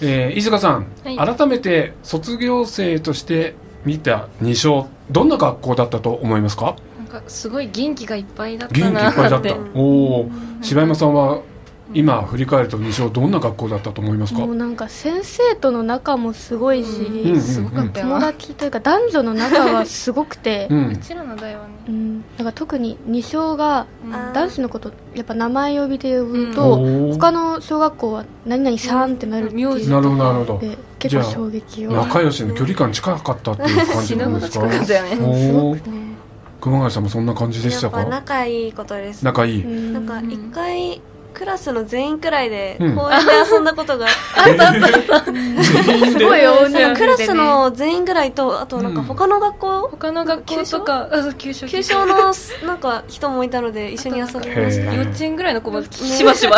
[0.00, 1.36] えー飯塚さん、はい。
[1.36, 6.74] 改めて卒業生として見た2章どんな学校だったと思いますか？
[6.98, 9.48] なんかすごい元気がいっぱいだった元気いなっぱいだった。
[9.50, 9.82] ってお
[10.22, 10.30] お
[10.62, 11.42] 柴山さんは
[11.92, 14.40] 今振り返ると2章どんな学校だったと思いますか？
[14.40, 21.00] もうなんか先生との仲もすごいし、すごかったよ友な達というか男女の仲はすごくて、ううん。
[21.00, 21.74] ちらの代はね。
[21.88, 23.86] うん、なんか特に二小が
[24.34, 26.54] 男子のことやっぱ名前呼びで呼ぶうん。
[26.54, 30.58] と、他の小学校は何々さんってなるっていうなるほどなるほど。
[30.60, 31.92] で結構衝撃を。
[31.92, 34.68] 仲良しの距離感近かったっていう感じ死ぬほどなんですか？
[34.68, 36.00] 近かったよねうんすごね、
[36.60, 39.92] 熊谷さんもそんな感じでしたやっぱか仲いいことです仲いい、うん。
[39.94, 41.00] なんか一回
[41.32, 42.96] クラスの全員くらいでうん。
[42.96, 45.32] 公園で遊んだことがあえー。
[45.84, 51.08] 全員すごいで大勢クラスの全員ぐらいとあとなんか他の学校、他の学校とか？
[51.38, 52.32] 給食旧小の
[52.66, 54.40] なんか人もいたので一緒に遊びま
[54.70, 54.94] した。
[54.94, 56.56] 幼稚園ぐらいの子もしばしば。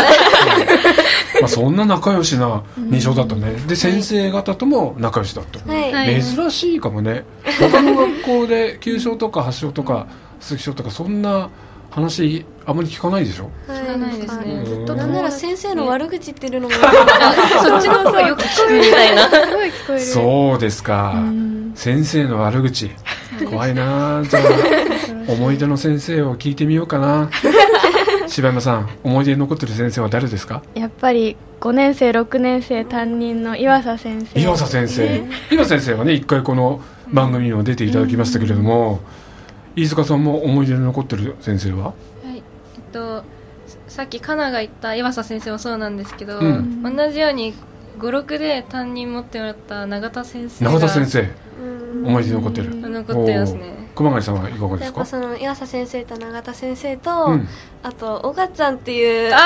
[1.41, 3.53] まあ、そんな仲良しな印象だったね。
[3.67, 7.25] で先生方とも仲良しだった、珍しいかもね。
[7.59, 10.07] 他の学校で9章とか8章とか
[10.41, 11.51] 鈴木章とかそんな
[11.91, 13.51] 話あんまり聞かないでしょ？
[13.67, 14.55] はい聞かないですね。
[14.55, 14.65] なん。
[14.65, 16.75] かずっとなんなら先生の悪口言ってるのも
[17.63, 20.01] そっちの方がよく聞くみたいなすごい聞こえる。
[20.01, 21.73] そうですか、うん。
[21.75, 22.91] 先生の悪口。
[23.51, 24.23] 怖いな。
[24.29, 24.43] じゃあ
[25.33, 27.31] 思い出の先生を聞いてみようかな。
[28.29, 30.63] 柴山さん思い出に残ってる先生は誰ですか？
[30.75, 34.41] やっぱり5年生6年生担任の岩佐先生。
[34.41, 35.23] 岩佐先生。
[35.51, 39.01] 岩佐先生はね一回この番組にも出ていただきましたけれども、
[39.77, 41.93] 飯塚さんも思い出に残ってる先生は？
[42.93, 43.25] と
[43.89, 46.83] さっきかなが言った岩佐先生もそうなんですけど、うん。
[46.83, 47.55] 同じように
[47.99, 51.21] 56で担任持ってもらった永田先生が永田先生。
[51.21, 52.07] うん。
[52.07, 52.75] 思い出に残ってる。
[52.75, 53.83] 残ってますね。
[53.95, 55.01] 熊谷さんはいかがですか？
[55.01, 57.49] やっぱその岩佐先生と永田先生と、うん。
[57.83, 59.39] あと小賀ちゃんっていうあ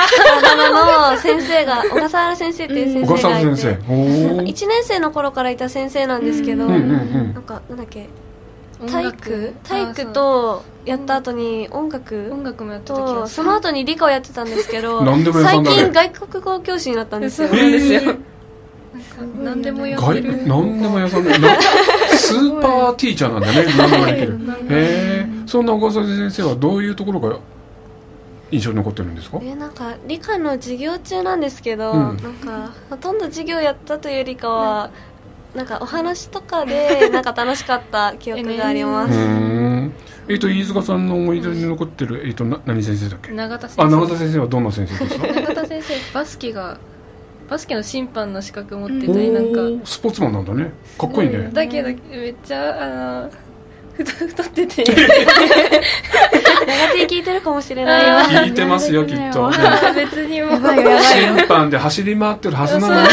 [0.42, 3.92] だ名の先生が小笠原先生っていう先生がいて、原先生。
[3.92, 4.42] おー。
[4.42, 8.02] 1年生の頃からいた先生なんですけど、うんうんうんなんかなんだっけ？
[8.02, 8.09] 音
[8.89, 9.17] 体楽。
[9.17, 9.55] 育？
[9.65, 12.31] 体育とやった後に音楽？
[12.33, 13.21] 音楽もやってた気がする。
[13.21, 17.49] とその後に理科をやってたんですけど 何でも屋さ最近外国語教師になったんですよ。
[17.49, 20.47] そうなんですよ、えーなんか何でもやっ外てる。
[20.47, 21.39] 何でも屋さんだ。
[21.39, 21.61] な
[22.17, 23.67] スーパーティーチャーなんだね。
[23.77, 24.33] 何でもできる。
[24.35, 24.37] へ
[24.71, 27.37] えそんな小笠原先生はどういうところが
[28.51, 29.39] 印象に残ってるんですか？
[29.43, 31.99] えなんか理科の授業中なんですけど、うん。
[31.99, 34.91] なんかほとんど授業やったというよりかは、
[35.57, 39.12] なんかお話とかで なんか楽しかった記憶がありまうー。
[39.12, 39.92] す、ん
[40.29, 43.33] えっ、と飯塚さんの思い出に残ってるえっ、とな何先生だっけ？
[43.33, 43.83] 永田先生。
[43.83, 45.27] あ永田先生はどんな先生ですか？
[45.40, 46.77] 永田先生バスケが
[47.49, 49.61] バスケの審判の資格持ってたりなんか。
[49.85, 50.73] スポーツマンなんだね。
[50.99, 51.49] かっこいいね。
[51.53, 53.31] だけどめっちゃあの
[53.97, 54.85] 太 太ってて。
[54.85, 54.95] 長
[56.95, 59.51] 手聞いてるかもしれないよ聞いてますよきっと。
[59.95, 60.61] 別にもう。
[60.61, 63.09] 審判で走り回ってるはずなのに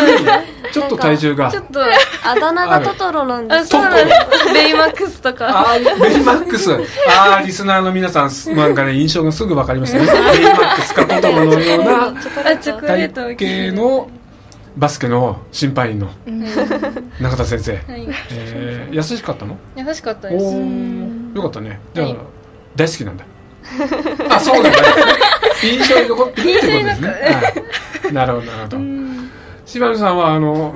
[0.72, 1.52] ちょっと体重が。
[1.52, 1.80] ちょっと
[2.26, 5.66] あだ名がトトロなんですあそうなんですベイマックスとか。
[6.02, 6.72] ベイマックス。
[7.10, 10.06] ああリスナーの皆さんなんかね印象がすぐ分かりましたね。
[10.34, 14.10] ベイマックスかトトロのような体型の
[14.76, 16.10] バスケの審判員の
[17.20, 18.08] 中田先生、はい。
[18.32, 19.58] えー、優しかったの？
[19.76, 20.46] 優しかったおです。
[20.46, 21.36] ー。
[21.36, 21.80] よかったね。
[21.94, 22.18] じゃあ、はい。
[22.76, 23.26] 大好きなんだ。
[24.30, 24.70] あそうだ。
[24.70, 24.76] ね
[25.64, 27.08] 印象に残ってるってことですね。
[28.04, 28.14] はい。
[28.14, 28.78] なるほどなるほど。
[29.66, 30.76] 柴野さんはあの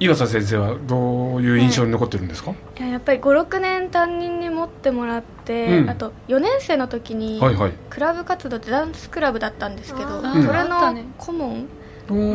[0.00, 5.90] 岩佐先生はどういう印象に残ってるんですか、いややっぱり56年担任に持ってもらって、うん。
[5.90, 7.72] あと4年生の時にはいはい。
[7.90, 10.46] クラブ活動ってダンスクラブだったんですけど、あー。
[10.46, 11.68] それの顧問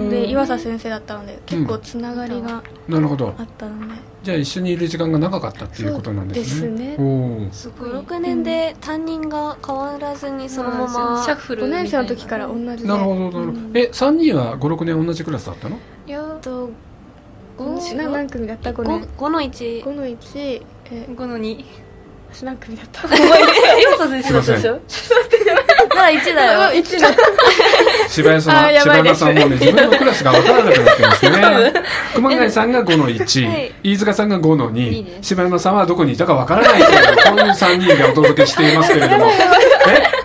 [0.09, 3.35] で岩佐先生だったので結構つながりがなるほど。
[3.37, 6.69] あったので、じゃあ一緒にいる時間が長かったっていうことなんですね。
[6.71, 6.97] ですね。
[6.97, 7.51] おー。
[7.51, 7.89] すごい。
[7.89, 12.89] 56年で担任が変わらずにそのままシャッフル5みたい年生の時から同じで。
[12.89, 15.77] なるほどなるほど、え三3人は56年同じクラスだったの？
[16.07, 16.71] いやと
[17.59, 20.15] 5な何組だった5年 5, の1 5の1
[20.91, 21.65] え5の2
[22.31, 23.07] 私何組だった。
[23.07, 23.17] 岩
[23.97, 24.61] 佐先すいません。
[24.61, 26.71] なら1だ。
[26.73, 27.07] よ1だ
[28.07, 31.73] 柴山さん柴山さんもうね自分のクラスが分からなくなってますね。
[32.13, 39.25] 熊谷さんが5の1、はい飯塚さんが5のいい2です柴山さんはどこにいたか分からないというこういう3人でお届けしていますけれども。
[39.25, 40.18] え？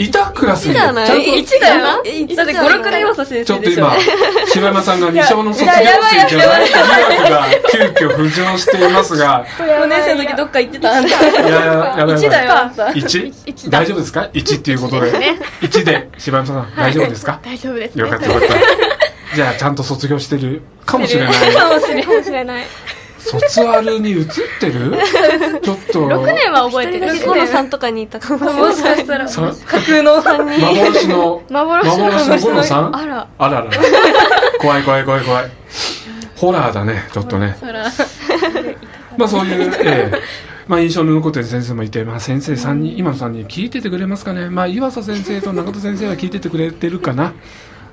[0.00, 1.06] 5のいたクラスにじゃない？
[1.06, 1.22] ちゃんと
[1.56, 3.92] 1だよえだって5、6で岩佐先ちょっと今
[4.52, 9.44] 柴山さんが二小の卒業生じゃない疑惑が急遽浮上していますが。
[9.58, 11.00] 5年生の時どっか行ってた？
[11.00, 12.16] んだいやいややばいやばい。
[12.16, 12.52] 1だよ。
[12.58, 13.70] あんた 1?
[13.70, 15.12] 大丈夫ですか ?1 っていうことで。
[15.60, 17.40] 1で柴山さん大丈夫ですか？
[17.44, 17.98] 大丈夫です。
[17.98, 19.36] よかったよかった。
[19.36, 20.62] じゃあちゃんと卒業してる。
[20.86, 21.32] かもしれない。
[21.54, 22.66] かもしれない
[23.20, 24.26] 卒アルに移っ
[24.60, 24.96] てる？
[25.62, 26.06] ちょっと。
[26.08, 27.14] 6年は覚え一てる。
[27.16, 27.68] 人だけゴロさん？
[27.70, 31.42] とかにいたかもしれないもしかしたらさ架空の3人幻の。
[31.50, 32.04] 幻の。
[32.04, 33.26] 幻のゴロさんあら。
[33.38, 33.66] あらら
[34.58, 35.50] 怖い怖い怖い怖い。
[36.36, 37.56] ホラーだねちょっとね。
[39.16, 40.20] まあそういう、ええ。
[40.66, 44.48] まあ印象に残ってる先生もいて、まあ先生3人、今の3人聞いててくれますかね。
[44.50, 47.32] まあ岩佐先生と中田先生は聞いててくれてるかな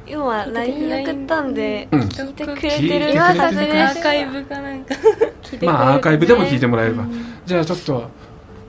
[0.09, 1.99] 今 LINE 送ったんでうん。
[2.01, 3.13] 聞いてくれて聞いてくれてる。
[3.13, 4.95] るはずアーカイブかなんか
[5.61, 7.05] まあアーカイブでも聞いてもらえれば。
[7.45, 8.09] じゃあちょっと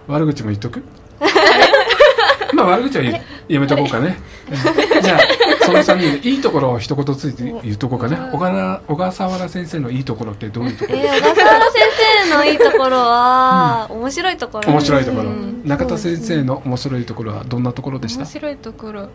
[0.06, 0.82] 悪口も言っとく？
[2.54, 4.18] まあ悪口は言やめとこうかね。
[4.50, 5.18] うんじゃあ
[5.64, 8.16] その3人でいいところを一言ついて言っとこうかね。
[8.32, 10.98] 小原小笠原先生のいいところってどういうところ？
[10.98, 11.82] えー、小笠原先
[12.30, 14.70] 生のいいところは、面白いところ。
[14.72, 15.24] 面白いところ。
[15.24, 15.62] うん。
[15.66, 18.20] 中田先生の面白いところはどんなところでした？
[18.20, 19.08] 面白いところ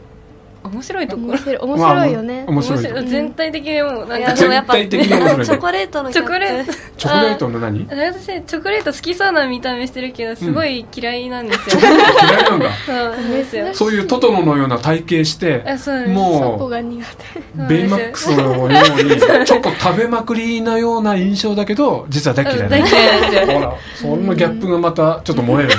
[0.64, 1.28] 面白いところ。
[1.30, 3.08] 面白い面白いよね、まあ面白い。
[3.08, 5.46] 全体的にもうなんいかやでもやっぱ全体的に面白い。
[5.46, 6.74] チョコレートのチョコレート。
[6.98, 7.88] チョコレートの何？
[7.90, 12.70] 私チョコレート好きそうな見た目してるけどすごい嫌いなんですよ、嫌いなんだ。
[12.86, 13.74] そうですよ。
[13.74, 15.64] そういうトトロのような体型して
[16.08, 18.76] もが苦う、ベイマックスのように、
[19.46, 23.50] チョコ食べまくりなような印象だけど、実は大嫌い大だ嫌いなんです。
[23.52, 25.76] よほら、そんなギャップがまた、ちょっと燃えるね。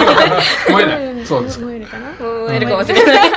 [0.70, 1.26] 燃えない。
[1.26, 1.60] そうです。
[1.60, 1.98] 燃えるか。
[1.98, 3.30] なもうえるかもしれない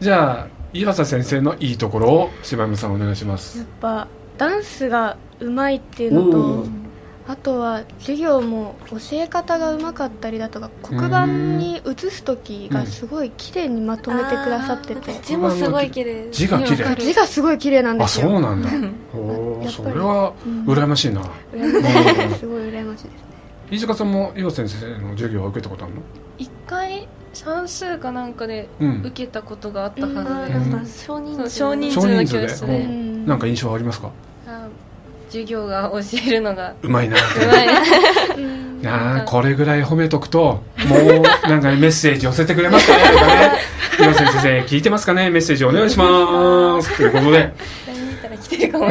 [0.00, 3.58] じゃあ、岩佐先生のいいところを、柴山さんお願いします。
[3.58, 3.66] やっ。
[3.80, 6.66] ぱダンスがうまいっていうのと
[7.26, 15.20] あとは授業も教え方がうまかったりだとか黒板に写す時がすごい綺麗にまとめてくださってて。
[15.22, 16.30] 字もすごい綺麗。
[16.30, 16.94] 字が綺麗。
[16.96, 18.28] 字がすごい綺麗なんであ、すよ。
[18.30, 18.70] そうなんだ。
[19.12, 20.32] おそれは、
[20.64, 21.22] 羨ましいな。
[21.52, 23.24] 羨ましいですすごい羨ましいです
[23.72, 26.00] 飯塚さんも岩先生の授業は受けたことあるの？
[26.38, 27.08] 一回
[27.44, 29.00] 算数かなんかでうん。
[29.04, 30.82] 受けたことがあったはずでなん。
[30.84, 32.46] う少人少数の人数で？
[32.46, 32.78] 教室で。
[32.84, 33.26] ん。
[33.26, 34.10] なんか印象ありますか？
[34.46, 34.66] あ
[35.28, 37.16] 授業が教えるのがうまいな。
[37.16, 37.66] うまい
[38.80, 43.52] いやーこれぐらい褒めとくともうなんかメッセージ寄せてくれますかねとかね。
[44.00, 45.30] 岩先生聞いてますかね？
[45.30, 46.96] メッセージお願いします。
[46.96, 47.52] ということで。
[47.90, 48.86] 見たら来てるかも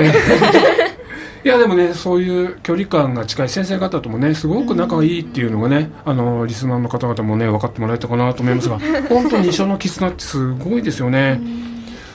[1.43, 11.39] いやでもねそういう距離感が近い先生方ともねすごく仲がいいっていうのがねあのリスナーの方々もね分かってもらえたかなと思いますが 本当に二所の絆ってすごいですよね。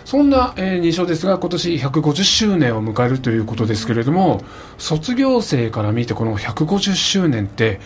[0.04, 4.42] そんな、えー、二所ですが今年150周年を迎えるということですけれども
[4.76, 7.80] 卒業生から見てこの150周年って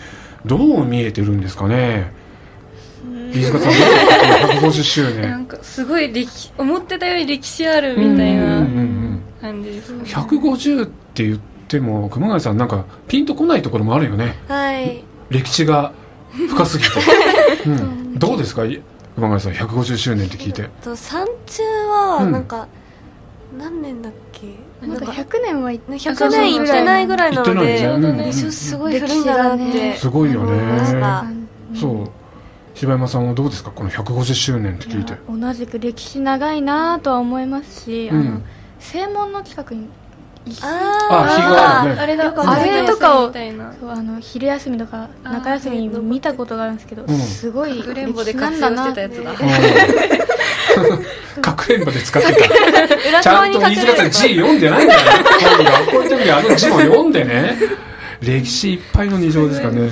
[0.46, 2.10] どう見えてるんですかね？
[3.32, 9.05] 飯塚さんどうですかこの150周な年んかすごい歴思ってたより歴史あるみたいうんうんうなん
[9.40, 14.36] 感じです150って言っても熊谷さんなんかピンとこないところもあるよね。
[14.48, 15.02] はい。
[15.30, 15.92] 歴史が
[16.48, 16.90] 深すぎて、
[17.66, 18.64] うん、どうですか？
[18.64, 18.80] い
[19.14, 20.68] 熊谷さん150周年って聞いて。
[20.82, 22.32] と山中はうん。
[22.32, 22.68] なんか、
[23.58, 24.46] 何年だっけ？
[24.86, 28.50] なんか100年はい100年いってないぐらいなのでですね。
[28.52, 29.96] すごい古いんだなって。
[29.96, 31.00] すごいよね。
[31.00, 31.24] た
[31.74, 32.08] そう。
[32.74, 33.70] 柴山さんはどうですか？
[33.70, 35.14] この150周年って聞いて。
[35.28, 38.18] 同じく歴史長いなとは思いますし、うん。
[38.18, 38.40] あの
[38.78, 39.88] 正門の近くに
[40.46, 42.00] 石あ日があるね。
[42.00, 42.24] あれだ。
[42.24, 47.18] あれとかをそうあの昼休みとか中休みに見たことがあるんですけど、うん。
[47.18, 49.44] すごいかくれんぼで活用んだなってしてたやつだ。
[51.36, 51.42] うん。
[51.42, 52.38] かくれんぼで使ってた。
[53.08, 55.00] 裏ちゃんと側に隠飯塚さん字読んでないんだよ
[55.64, 57.56] 学校行った時あの字も読んでね。
[58.22, 59.90] 歴史いっぱいの二乗ですからね。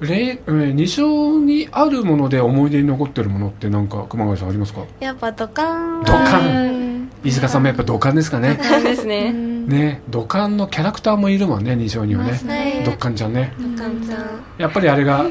[0.00, 4.80] 二乗にあるもので思い出に残ってるものってなんか熊谷さんありますか？
[5.00, 6.02] やっぱ土管。
[6.04, 6.40] 土が管。
[6.40, 6.44] う
[6.82, 8.58] ん飯塚さんもやっぱ土管ですかね。
[8.62, 9.68] そうですうねん。
[9.68, 12.32] ね土管のキャラクターもいるもんね二乗にはね。
[12.32, 12.84] はい。
[12.84, 13.52] 土管ちゃんね。
[13.58, 14.40] 土管ちゃん。
[14.58, 15.26] やっぱりあれが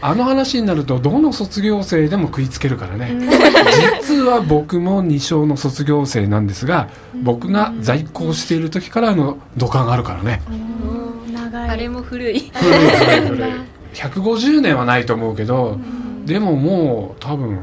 [0.00, 3.16] あの話になるとどの卒業生でも食いつけるからね。
[4.02, 6.88] 実は僕も二小の卒業生なんですが
[7.22, 10.42] 僕が在校している時からあの土管があるからね。
[11.32, 12.50] 長いあれも古い。
[12.54, 13.52] 古い古い古い。
[13.94, 15.78] 150年はないと思うけど
[16.26, 17.60] でももう多分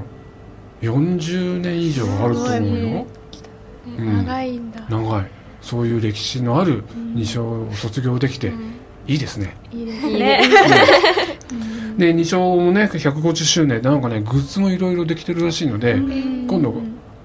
[0.82, 3.06] 40年以上あると思うよ、
[3.86, 4.82] うん、長いんだ。
[4.90, 5.26] 長い。
[5.62, 8.52] そういう歴史のある二小を卒業できて
[9.08, 10.42] いいですね、いいですね。
[11.98, 16.74] で二小もね150周年でなんかねグッズもいろいろできてるらしいので、今度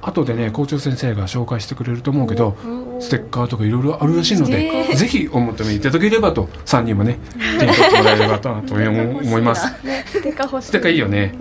[0.02, 2.56] 後でね校長先生が紹介してくれると思うけど
[3.00, 7.18] ステッカーとかいろいろあるらしいので、ぜひお求めいただければと3人もね
[7.58, 9.66] 手に取ってもらえればと思います。
[10.06, 10.96] ステッカー欲しいステッカーい。
[10.96, 11.38] いよね。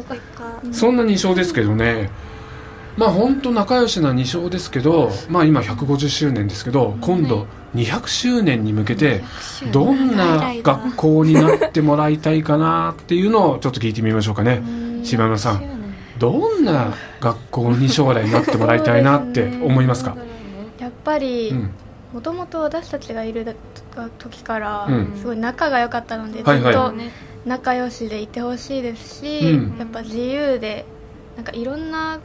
[0.71, 2.10] そんな2勝ですけどね
[2.97, 9.21] まあ本当仲良しな2勝ですけどまあ今150周年ですけど今度200周年に向けて
[9.71, 14.62] どんな学校になってもらいたいかなっていうのをちょっと聞いてみましょうかね。
[15.03, 15.75] 柴山さん。
[16.17, 20.15] どんな学校に将来なってもらいたいなって思いますか？
[20.79, 21.69] やっぱりうん。
[22.13, 23.58] もともと私たちがいる
[24.17, 25.13] 時からうん。
[25.17, 27.12] すごい仲が良かったのでずっとね
[27.45, 29.77] 仲良しでいてほしいですし、うん。
[29.77, 30.86] やっぱ自由で
[31.36, 32.21] なんかいろんな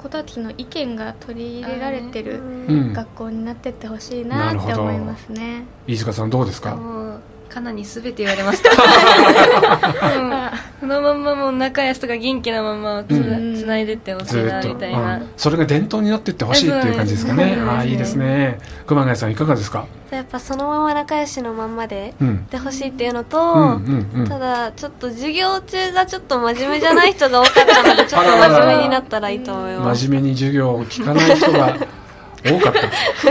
[0.00, 5.64] 子たちの意見が取り入れられてるうん学校になってってほしいなって思いますね。
[5.86, 7.20] 飯塚さんどうですか？
[7.52, 8.70] かなり全て言われました。
[10.18, 10.50] うん。
[10.80, 15.28] そのまんまもう仲良しとか元気なままつ,、うんつないでってほしいなみたいな、うん。
[15.36, 17.58] それが伝統になっていってほしいっていう感じですかね。
[17.68, 18.58] ああいいですね。
[18.86, 19.84] 熊谷さんいかがですか？
[20.10, 22.46] やっぱそのまま仲良しのまんまでうん。
[22.46, 23.52] でほしいっていうのと、うん
[24.14, 24.28] うんうん。
[24.28, 30.02] ただちょっと授業中がちょっと真面目じゃない人が多かったのでちょっと真面目になったらいいと思います。
[30.06, 31.74] 真面目に授業を聞かない人が
[32.44, 32.72] 多かっ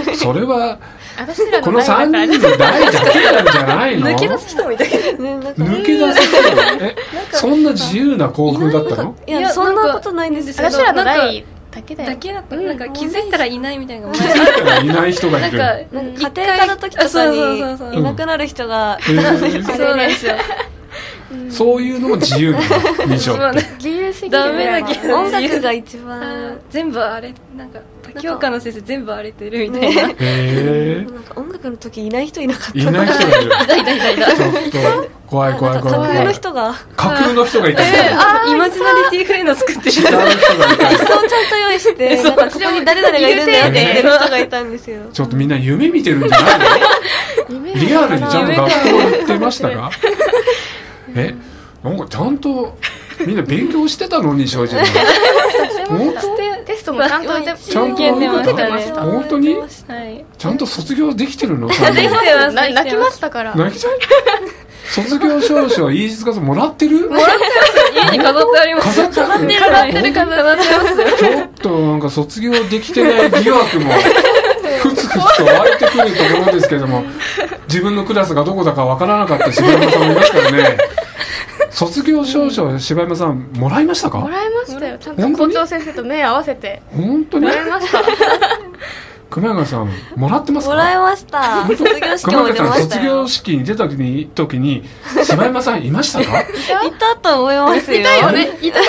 [0.06, 0.14] た。
[0.16, 0.78] それは
[1.20, 4.08] 私らこのの代3だ人の代だけなんじゃないの？
[4.10, 5.50] 抜け出す人もいたけどねなんか。
[5.64, 6.44] 抜け出せそう。
[6.82, 6.96] え
[7.32, 9.16] そんな自由な校風だったの？
[9.28, 12.10] いやいやそんなことないんですよ私らの代だけだよ。
[12.10, 12.78] だけだった、うんなん。
[12.78, 15.60] か気づいたらいないみたいな気づいたらいない人がないんる。
[15.60, 17.60] かなんか家庭科の時とかに
[18.00, 19.40] いなくなる人が そうなん
[20.00, 20.34] ですよ
[21.50, 22.66] そういうのも自由なの
[23.14, 23.62] 印象って。
[23.78, 26.58] 自由すぎるダメだけど音楽が一番。
[26.70, 27.80] 全部あれなんか
[28.14, 32.80] 多教科の先生全部荒れてるみたいな、へえなんか音楽の時いない人いなかった。
[32.80, 33.48] いない人がいる。
[33.48, 36.76] いたいたいたいたちょっと怖い怖い怖い架空の人が。
[36.96, 37.84] 架空の人がいた。
[37.84, 40.36] えー、イマジナリティフレンド作ってる違う人がい
[40.78, 40.86] た。
[40.88, 45.02] 椅子をちゃんと用意してなんかここに誰々がいるんだよって言ってる人がいたんですよ。
[45.14, 46.60] ちょっとみんな夢見てるんじゃない
[47.52, 47.56] の？
[47.68, 49.92] 夢リアルにちゃんと学校行ってましたか？
[51.20, 51.36] え
[51.84, 52.78] なんかちゃんと
[53.26, 54.84] みんな勉強してたのに正直。
[55.88, 56.38] 本当？
[56.66, 58.54] テストもちゃんとちゃんと受験出ました。
[58.54, 59.02] ね受けてました。
[59.02, 59.56] 本当に？
[59.56, 60.26] はい。
[60.38, 61.68] ちゃんと卒業できてるの？
[61.68, 61.92] できてま
[62.50, 62.52] す。
[62.54, 63.56] 泣きましたから。
[63.56, 63.94] 泣きちゃう？
[64.92, 67.10] 卒業証書は飯塚さんもらってる？
[67.96, 69.02] 家に飾ってあります。
[69.08, 69.48] 飾ってある？
[69.60, 71.02] 飾ってる飾ってます。
[71.02, 73.94] よちょっとなんか卒業できてない疑惑も
[74.82, 77.04] ふつふつと湧いてくるところですけども
[77.68, 80.78] 自分のクラスがどこだかわからなかった柴山さんもいますからね
[81.80, 84.20] 卒業証書柴山さんもらいましたか？
[84.20, 84.98] もらいましたよ。
[84.98, 86.82] ちゃんと校長先生と目合わせて。
[86.92, 87.46] 本当に？
[87.48, 88.02] もらいました
[89.30, 90.74] 熊谷さんもらってますか？
[90.74, 91.66] もらいました。
[91.70, 94.84] 卒業式熊谷さんも出ました卒業よ式に出た時に時に
[95.24, 96.42] 柴山さんいましたか？
[96.84, 98.00] いたと思いますよ。
[98.00, 98.58] いたよね。
[98.62, 98.86] いたよ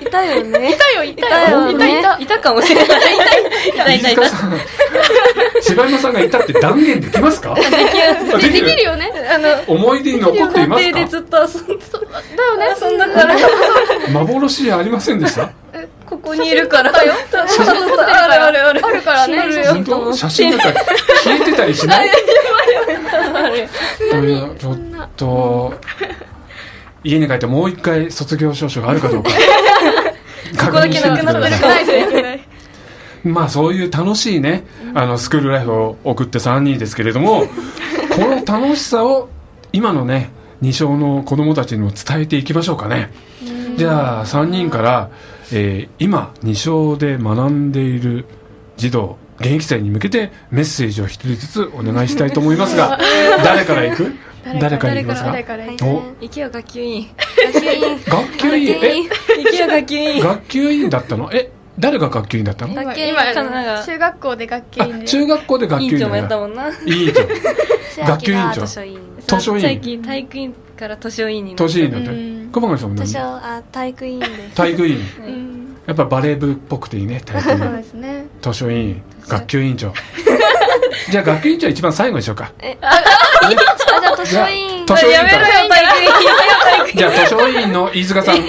[0.00, 1.04] いたよね いたよ。
[1.04, 2.18] いたよいたいた。
[2.20, 2.86] いたかもしれない。
[2.86, 4.22] いたいたいた。
[5.60, 7.54] 柴山さんがいたって断言できますか？
[7.54, 7.62] で
[8.48, 8.82] できる。
[8.84, 9.10] よね。
[9.34, 11.84] あの思い出に残っています家庭でかずっと遊んで
[12.36, 12.76] だよね。
[12.80, 13.36] 遊んだから。
[14.12, 15.50] 幻ありませんでした？
[16.06, 16.90] ここにいるから。
[17.04, 17.12] よ。
[17.32, 19.42] あるあるあるあるからね
[20.14, 20.80] 写真なんか
[21.24, 22.10] 消えてたりしない？
[24.58, 25.74] ちょっと
[27.02, 29.30] 家に帰ってもう一回卒業証書があるかどうか。
[29.30, 29.36] こ
[30.56, 32.40] 確認してみてなください。
[33.24, 34.64] まあそういう楽しいね
[34.94, 37.48] あのスクールライフを送って3人ですけれどもこ
[38.20, 39.30] の楽しさを
[39.72, 43.10] 今のね二小の子供たちにも伝えていきましょうかね。
[43.76, 45.10] じゃあ3人から、
[45.52, 48.24] えー今二小で学んでいる
[48.76, 52.98] 児童現役生に向けてメッセージを一人ずつお願いしたいと思いますが
[53.44, 54.12] 誰から行く？
[54.60, 55.30] 誰から行きますか？
[55.32, 56.02] 誰からはいお。
[56.20, 57.08] 行けよ学級委員。
[57.52, 57.98] 学級委員。
[58.06, 59.08] 学級委員？
[59.68, 60.22] 学級委員。
[60.22, 61.30] 学級委員だったの？
[61.32, 62.72] え誰が学級委員だったの？
[62.72, 62.94] 今
[63.84, 66.68] 中学校で学級委員中学校で学級委員長もやっただもんな。
[66.86, 67.22] 委員長。
[68.06, 68.60] 学級委員長。
[68.66, 68.98] 図書委員。
[69.26, 69.60] 図書委員。
[69.62, 71.64] 最近体育委員から図書委員になった。
[71.64, 72.08] 年委員だって
[72.54, 73.06] うん熊谷さんも何？
[73.06, 74.54] 図書あ体育委員です。
[74.54, 74.98] 体育委員。
[75.26, 78.26] うんやっぱバレー部っぽくていいね体育委そう員ですね。
[78.40, 79.92] 図書委員学級委員長。
[81.10, 82.50] じゃあ学級委員長一番最後にしようか。
[82.80, 83.58] あじゃ
[84.12, 84.86] あ図書委員。
[84.86, 85.16] 図書委員
[86.96, 88.36] じゃあ図書委員の飯塚さん。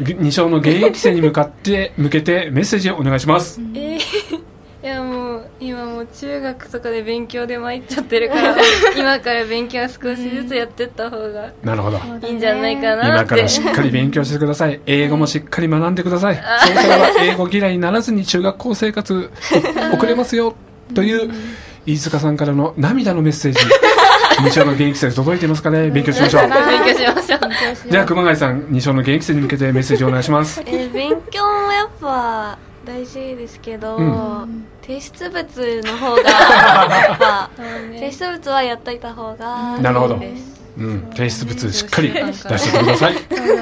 [0.00, 3.60] 二小の現役生に向かって向けてメッセージをお願いします。
[3.74, 3.95] えー
[5.58, 8.54] 今もう中学とかで勉強で参っちゃってるから
[8.96, 11.98] 今から勉強は少しずつやってった方がなるほど。
[12.26, 13.28] いいんじゃないかな今って。
[13.30, 14.80] からしっかり勉強してください。
[14.86, 16.34] 英語もしっかり学んでください。
[16.36, 19.30] そうすれば英語嫌いにならずに中学校生活
[19.94, 20.54] 送れますよ
[20.94, 21.30] という
[21.86, 23.58] 飯塚さんからの涙のメッセージ。
[24.44, 25.88] 二小の現役生届いてますかね？
[25.90, 26.42] 勉強しましょう。
[26.42, 26.50] 勉
[26.94, 27.90] 強しましょう。
[27.90, 30.60] じゃあ熊谷さん二小の現役生に向けてメッセージをお願いします。
[30.66, 34.64] えー勉強もやっぱ大事ですけど、うん。
[34.80, 37.50] 提出物の方が
[37.92, 40.18] 提出物はやっといた方がなるほど。
[40.78, 43.14] うん、提出物しっかり出してください。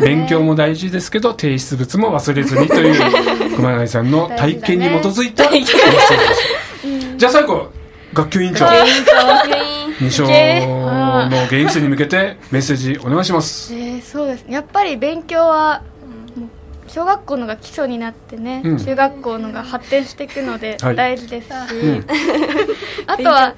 [0.03, 7.17] 勉強も大事ですけど、提出物も忘れずにという、 熊谷さんの体験に基づいたメッセージです。
[7.17, 7.71] じゃあ最後、
[8.13, 8.67] 学級委員長、
[10.01, 13.73] 二章の現役生に向けてメッセージお願いします。
[13.73, 14.45] えーそうです。
[14.47, 15.83] ねやっぱり勉強は
[16.87, 18.79] 小学校のが基礎になってね、うん。
[18.79, 20.97] 中学校のが発展していくのではい。
[20.97, 22.07] 大事ですし、うん。
[23.07, 23.55] あとは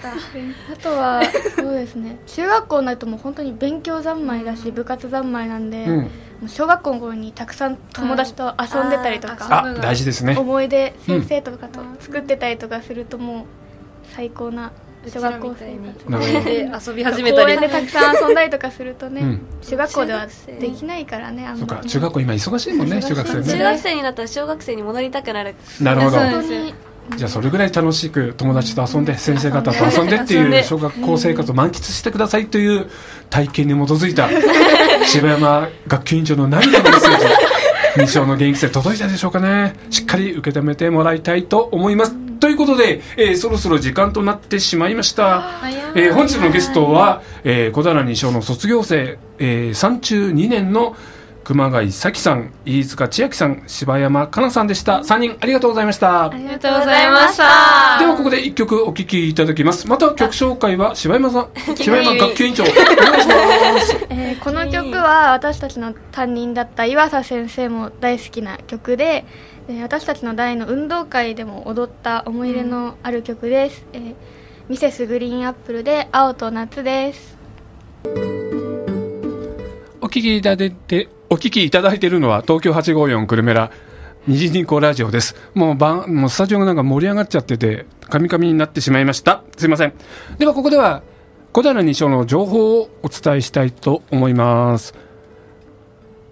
[0.72, 1.22] あとは
[1.56, 2.18] そうですね。
[2.26, 5.96] 中学校になるともう本当に勉強三昧だし部活三昧なんで、うん。
[5.96, 6.08] も
[6.44, 10.36] う小学校の頃にたくさん友達と遊んでたりとあかあ、大事ですね。
[10.38, 13.44] 思い出先生とかと作ってたりとかするともう
[14.14, 14.72] 最高な
[15.10, 16.44] 小学校生活なるほど。
[16.44, 17.56] で遊び始めたり。
[17.56, 19.40] 公園でたくさん遊んだりとかするとね、うん。
[19.62, 20.26] 中学校では
[20.60, 23.44] できないからねあんそうか、まり中学校今忙しいもんね、中学生ね。
[23.44, 25.54] 中学生になったら小学生に戻りたくなる。
[25.80, 26.16] なるほど。
[27.14, 32.90] じゃあそれぐらい楽しく友達と遊んで先生方と遊んでっていう小学校生活を満喫してくださいという
[33.30, 34.28] 体験に基づいた
[35.06, 37.26] 柴山学級委員長の涙のメッセージ。
[37.96, 39.74] の現役生届いたでしょうかね。
[39.88, 45.50] しっかり受け止めてもらいたいと思いますということで、えーそろそろ時間となってしまいました、
[45.94, 50.96] えー本日のゲストは、えー小平二章の卒業生、えー、3中2年の
[51.46, 54.98] 熊谷咲さん、飯塚千秋さん、柴山かなさんでした。
[54.98, 56.24] 3人ありがとうございました。
[56.28, 59.86] ありがとうございましたではここで一曲お聴きいただきます。
[59.86, 64.06] また曲紹介は柴山さん、柴山学級委員長、 お願いします。
[64.10, 69.24] えーこの曲は私たちの担任だった岩佐先生も大好きな曲で、
[69.68, 74.14] えー私たちの代の運動会でも踊った思い入れのある曲です、えー
[74.68, 77.38] ミセスグリーンアップルで青と夏です
[80.00, 83.70] お聞きいただいて、お聞きいただいているのは東京854久留米ら
[84.28, 85.36] 虹ニコラジオです。
[85.54, 89.44] もう番、もうスタジオがなんか盛り上がっちゃってて、カミカミになってしまいました。
[89.56, 89.92] すいません。
[90.38, 91.02] ではここでは、
[91.52, 94.94] 小平二章の情報をお伝えしたいと思います。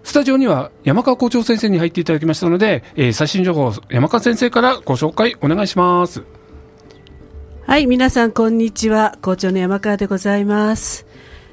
[0.05, 6.23] スタジオには山川校長先生に入っていただきましたので、えー最新情報を山川先生からご紹介お願いします。
[7.65, 9.17] はい、皆さん、こんにちは。
[9.23, 11.07] 校長の山川でございます。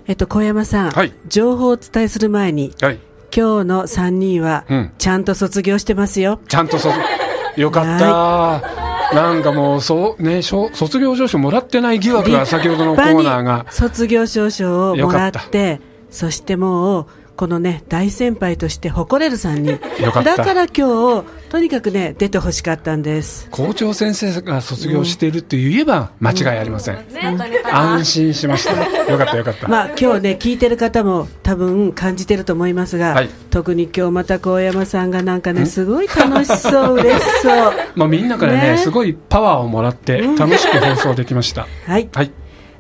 [0.07, 2.98] えっと、小山さん、はい情報をお伝えする前に、はい。
[3.34, 6.38] 今日の3人はうん、ちゃんと卒業してますよ。
[6.46, 6.90] ちゃんとそ、
[7.57, 9.14] よかった。
[9.14, 13.64] なんかもう、そう、ね、しょ卒業証書もらってない疑惑が先ほどのコーナーが。
[13.72, 15.80] 卒業証書をもらって、
[16.11, 17.07] そしてもう、
[17.43, 19.72] このね、大先輩として誇れる3人。
[20.01, 23.49] よかっただから今日、とにかくね、出てほしかったんです。
[23.51, 26.95] 校長先生が卒業しているって言えば間違いありません。
[26.95, 27.05] ね
[27.36, 29.11] とネタが安心しました。
[29.11, 29.66] よかったよかった。
[29.66, 37.72] まあ今日ね、聞いてる方も多分感じてると思いますが、はい特に今日また高山さんがなんかね、すごい楽しそう、嬉しそう。
[37.97, 41.66] まあみんなからね、ねすごいパワーをもらって楽しく放送できました。
[41.88, 42.09] はい。
[42.12, 42.30] はい。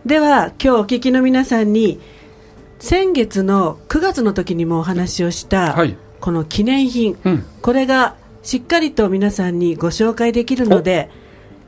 [0.06, 2.00] では、今日お聞きの皆さんに、
[2.82, 7.44] 先月の9月の時にもお話をした、はいこの記念品、うん。
[7.62, 8.14] これが
[8.44, 11.10] しっかりと皆さんにご紹介できるので、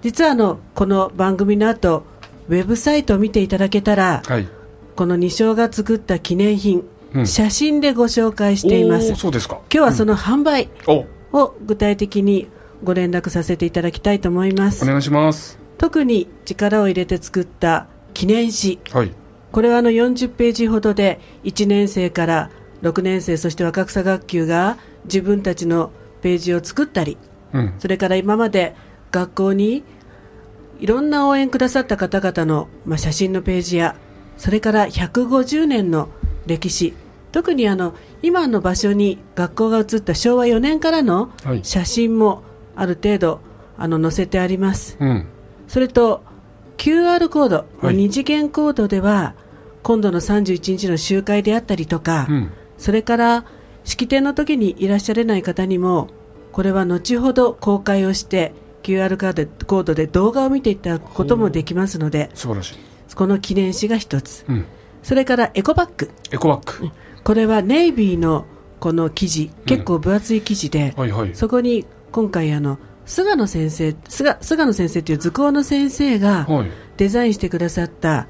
[0.03, 2.05] 実はあの、この番組の後、
[2.49, 4.47] ウェブサイトを見ていただけたら、はい。
[4.95, 6.85] この二章が作った記念品、
[7.15, 9.15] うん写真でご紹介しています。
[9.17, 9.57] そうですか。
[9.73, 11.05] 今日はその販売お、
[11.37, 12.49] を具体的に
[12.85, 14.85] ご連絡させていただきたいと思います。
[14.85, 15.59] お願いします。
[15.79, 18.79] 特に力を入れて作った記念誌。
[18.93, 19.11] はい。
[19.55, 22.51] これはあの40ページほどで1年生から
[22.83, 25.93] 6年生そして若草学級が自分たちの
[26.23, 27.17] ページを作ったり
[27.53, 27.75] うん。
[27.79, 28.75] それから今まで
[29.13, 29.85] 学校に
[30.81, 33.95] いろんな応援くださった方々の、まあ、写真のページや
[34.39, 36.09] それから150年の
[36.47, 36.93] 歴史
[37.31, 42.43] 特にあの今の場所に学校が移った昭和4年からのはい写真も
[42.75, 43.41] ある程度
[43.79, 44.97] あの載せてあります。
[44.99, 45.27] うん。
[45.69, 46.25] それと
[46.77, 49.35] QR コード、はい二次元コードでは
[49.85, 52.51] 今度の31日の集会であったりとか、うん。
[52.79, 53.45] それから
[53.85, 56.09] 式典の時にいらっしゃれない方にも
[56.51, 63.15] これは後ほど公開をして QR カードコードで動画を見ていただくこともできますので素晴らしい。
[63.15, 64.65] この記念誌が一つうん。
[65.03, 66.91] それからエコバッグエコバッグ。
[67.23, 68.47] これはネイビーの
[68.81, 71.35] この生地結構分厚い生地で、はいはい。
[71.35, 76.71] そこに今回あの菅野先生菅菅野先生という図工の先生がはい。
[76.97, 78.29] デザインしてくださった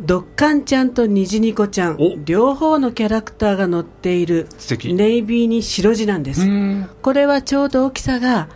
[0.00, 2.16] ドッカンちゃんとニジニコちゃんお。
[2.24, 4.48] 両方のキャラクターが載っている。
[4.84, 6.88] ネイビーに白地なんでうす、ん。
[7.02, 8.48] これはちょうど大きさが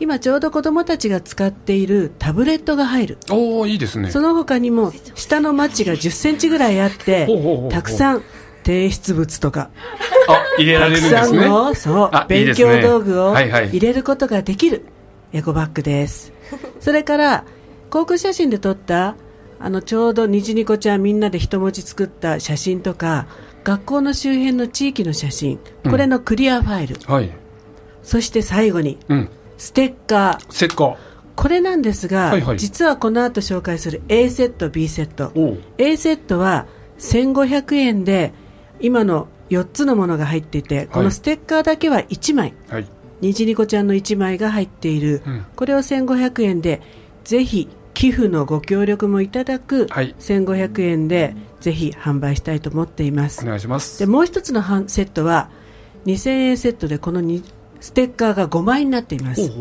[0.00, 3.18] 今ちょうど子供たちが使っているタブレットが入る。
[3.30, 4.10] おー、いいですね。
[4.10, 7.26] その他にも下のマッチが1 0センチぐらいあって
[7.70, 8.22] たくさん
[8.64, 9.70] 提出物とか。
[10.28, 11.40] あ、入れらたくれるんですね。
[11.40, 14.84] さんのそう勉強道具を入れることができる
[15.32, 16.32] エコバッグです。
[16.80, 17.44] それから
[17.88, 19.16] 航空写真で撮った
[19.62, 23.26] あのちょうど虹ニコちゃんみんなで一文字作った写真とか
[23.62, 27.30] 学校の周辺の地域の写真これのクリアファイル、はい。
[28.02, 29.28] そして最後にうん。
[29.56, 30.52] ステッカー。
[30.52, 30.96] セッカー。
[31.36, 32.58] これなんですが、はいはい。
[32.58, 35.32] 実はこの後紹介する A セット B セット。
[35.78, 36.66] A セットは
[36.98, 38.32] 1500円で
[38.80, 42.54] 今の4つのものが入っていて、このステッカーだけは1枚。
[42.68, 42.86] はい。
[43.20, 45.46] にじにこちゃんの1枚が入っている、うん。
[45.54, 46.80] これを1500円で
[47.22, 47.68] ぜひ
[48.02, 50.12] 寄付のご協力もいただく、はい。
[50.18, 54.00] 1500円でぜひ販売したいと思っていまおす願いします。
[54.00, 54.06] で。
[54.06, 55.50] もう一つの半セットは
[56.06, 57.44] 2000円セットでこのに
[57.78, 59.52] ステッカーが5枚になっています。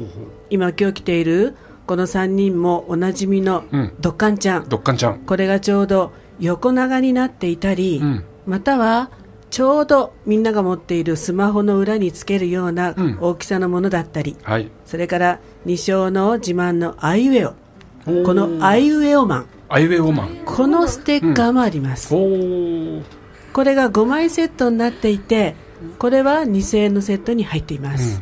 [0.49, 3.93] 今今日来ているこの3人もおなじみのうん。
[3.99, 5.19] ドッカンちゃん、ドッカンちゃん。
[5.19, 8.23] これがちょうど横長になっていたり、うん。
[8.47, 9.11] または
[9.51, 13.19] ちょうどみんなが持っているスマホの裏につけるようなうん。
[13.21, 14.71] 大きさのものだったり、はい。
[14.87, 17.60] それから二章の自慢のアイウェオ
[18.05, 20.37] このアイウェオマンアイウェイオーマン。
[20.45, 23.03] このステッカーもあります、おー
[23.53, 25.55] これが5枚セットになっていて
[25.99, 28.21] これは2000円のセットに入っています、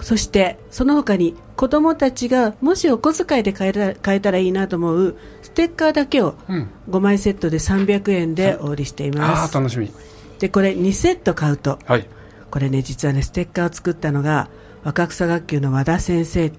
[0.00, 6.56] そしてその他に子供たちがもしお小遣いで買えた買えたらいいなと思うステッカーだけをうん。
[6.56, 6.68] うん。
[6.90, 9.92] 5枚セットで300円でお売りしていああ、ます楽しみ。
[10.38, 12.06] でこれ2セット買うとはい。
[12.50, 14.48] これね実はねステッカーを作ったのが
[14.84, 16.50] 若草学級の和田先生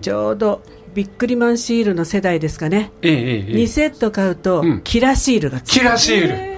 [0.00, 0.62] ちょうど
[0.96, 3.66] ビックリマンシールの世代ですかねえええええ2え。
[3.66, 6.56] セット買うと、うんキラシールがつキラシール。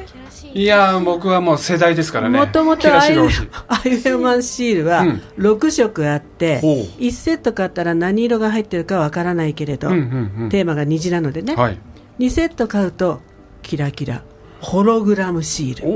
[0.55, 2.39] いやー、僕はもう世代ですからね。
[2.39, 3.27] もともとアイウ。
[3.27, 10.49] ェオマンシールはうん6色あって、ほう1セット買ったら何色が入ってるかわからないけれど、うんうんうん。
[10.49, 11.79] テーマが虹なのでね、はい。
[12.21, 13.21] 2セット買うと
[13.63, 14.23] キラキラ
[14.61, 15.89] ホログラムシール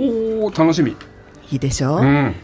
[0.46, 0.96] おー、楽しみ。
[1.50, 2.34] いいでしょ、うん。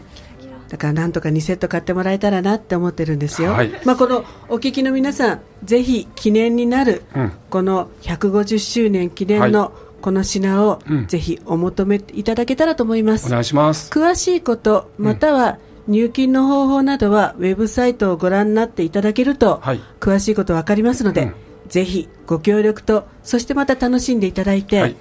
[0.69, 3.71] だからなんとか2セット買ってもらえたらなって思ってるんですよ、はい。
[3.85, 7.31] まあ、このお聞きの皆さんぜひ記念になるうん。
[7.49, 11.07] この150周年記念のこの品をうん。
[11.07, 13.89] ぜひお求めいただけたらと思います、お願いします。
[13.89, 15.57] 詳しいことまたは
[15.87, 19.81] 入金の方法などはウェブサイトをご覧になっていただけるとはい。
[19.99, 21.33] 詳しいことわかりますので、うん。
[21.67, 24.95] ぜひご協力とそしてまた楽しんでいただいて、はい。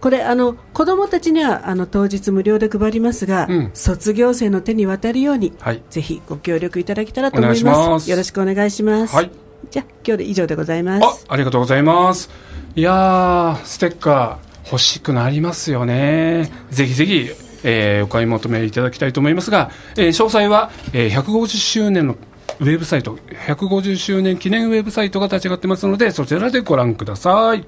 [0.00, 5.82] これあの子どもたちにはあの当日無料で配りますが、うん卒業生の手に渡るようにはい。
[5.90, 9.30] ぜひご協力いただけたらと思いますよろしくお願いします、はい。
[9.70, 12.30] じゃあ今日で以上でございまあす、ありがとうございます。
[12.74, 16.50] いやー、ステッカー欲しくなりますよね。
[16.70, 17.30] ぜひぜひ、
[17.64, 22.16] えーお買い求めいただきたいと思いますが、えー詳細は、えー150周年の
[22.60, 23.16] ウェブサイト、
[23.46, 27.64] 150周年記念ウェブサイトが立ち上がってますので、そちらでご覧ください。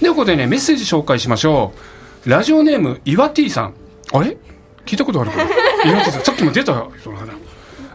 [0.00, 1.72] では、ここでね、メッセージ紹介しましょ
[2.26, 2.30] う。
[2.30, 3.74] ラジオネーム、岩 T さん。
[4.12, 4.36] あれ？
[4.86, 5.44] 聞いたことあるかな？
[5.90, 6.22] 岩 T さん。
[6.22, 7.34] さっきも出た人かな。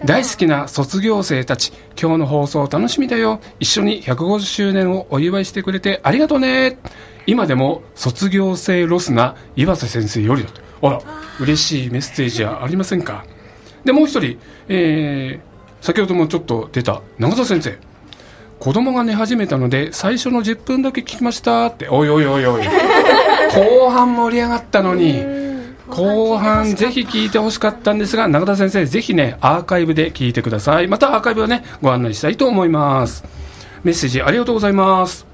[0.05, 3.39] 大好きな卒業生たち、今日の放送楽しみだよ。
[3.61, 6.77] 一緒に150周年をお祝いしてくれてありがとうね。
[7.25, 10.61] 今でも卒業生ロスな岩瀬先生よりだと。
[10.85, 11.01] あら、
[11.39, 13.23] 嬉しいメッセージはありませんか？
[13.85, 14.37] で、もう一人、
[14.67, 17.77] えー、先ほどもちょっと出た永田先生。
[18.63, 21.89] 子供が寝始めたので最初の10分だけ聞きましたって。
[21.89, 22.63] おいおいおいおい。
[23.53, 25.21] 後半盛り上がったのに。
[25.89, 33.25] 後半ぜひ聞いてほしかったんですが永田先生ぜひねアーカイブで聞いてくださいまたアーカイブはねご案内したいと思います
[33.83, 35.27] メッセージありがとうございます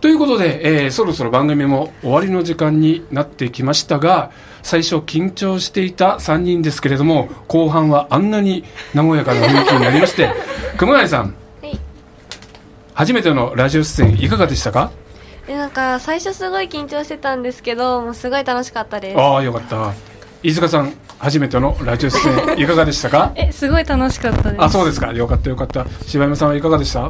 [0.00, 4.30] ということで、えーそろそろ番組も終わりの時間になってきましたが
[4.62, 10.30] 最初緊張していた3人ですけれども後半はあんなに和やかな雰囲気になりまして
[10.78, 11.47] 熊谷さんはい
[12.98, 14.90] 初めてのラジオ出演いかがでしたか？
[15.46, 19.20] でなんか最初すごい緊張してたんですけどもうすごい楽しかったです。
[19.20, 19.92] ああよかった。
[20.42, 23.30] 飯塚さん初めてのラジオ出演 いかがでしたか？
[23.36, 24.62] えすごい楽しかったです。
[24.64, 25.12] あそうですか。
[25.12, 25.86] よかったよかった。
[26.06, 27.00] 柴山さんはいかがでした？
[27.00, 27.04] え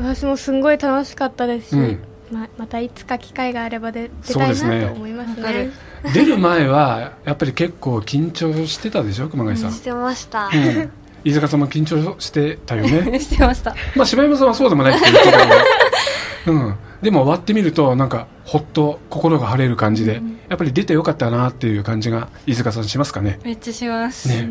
[0.00, 1.98] ー私もすんごい楽しかったですし、うん。
[2.30, 4.82] ままたいつか機会があればで出そうたいですね。
[4.82, 5.42] なと思いますね。
[5.42, 5.72] わかる。
[6.12, 10.90] 出る前はやっぱり結構緊張してたでしょ熊谷さん、してました、うん、
[11.28, 13.20] 飯塚さんも緊張してたよね。
[13.20, 13.74] してました。
[13.94, 15.46] まあ柴山さんはそうでもないって言ってたけ
[16.46, 23.38] ど、 うん、でも終わってみるとなんかほっと心が晴れる感じで、やっぱり出てよかったなっていう感じが飯塚さんしますかね。
[23.44, 24.48] めっちゃします、ね。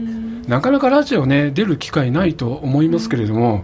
[0.48, 3.64] なかなかラジオね出る機会ないと思いますけれども、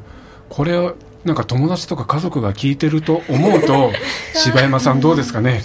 [0.50, 3.92] これをなんか友達とか家族が聞いてると思うと
[4.36, 5.62] 柴山さんどうですかね？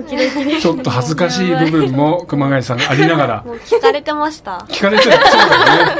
[0.00, 0.60] ドキドキに。
[0.60, 3.42] ちょっと恥ずかしい部分も熊谷さんありながら。
[3.46, 4.64] もう聞かれてました。
[4.68, 5.92] 聞かれてるそうだよね。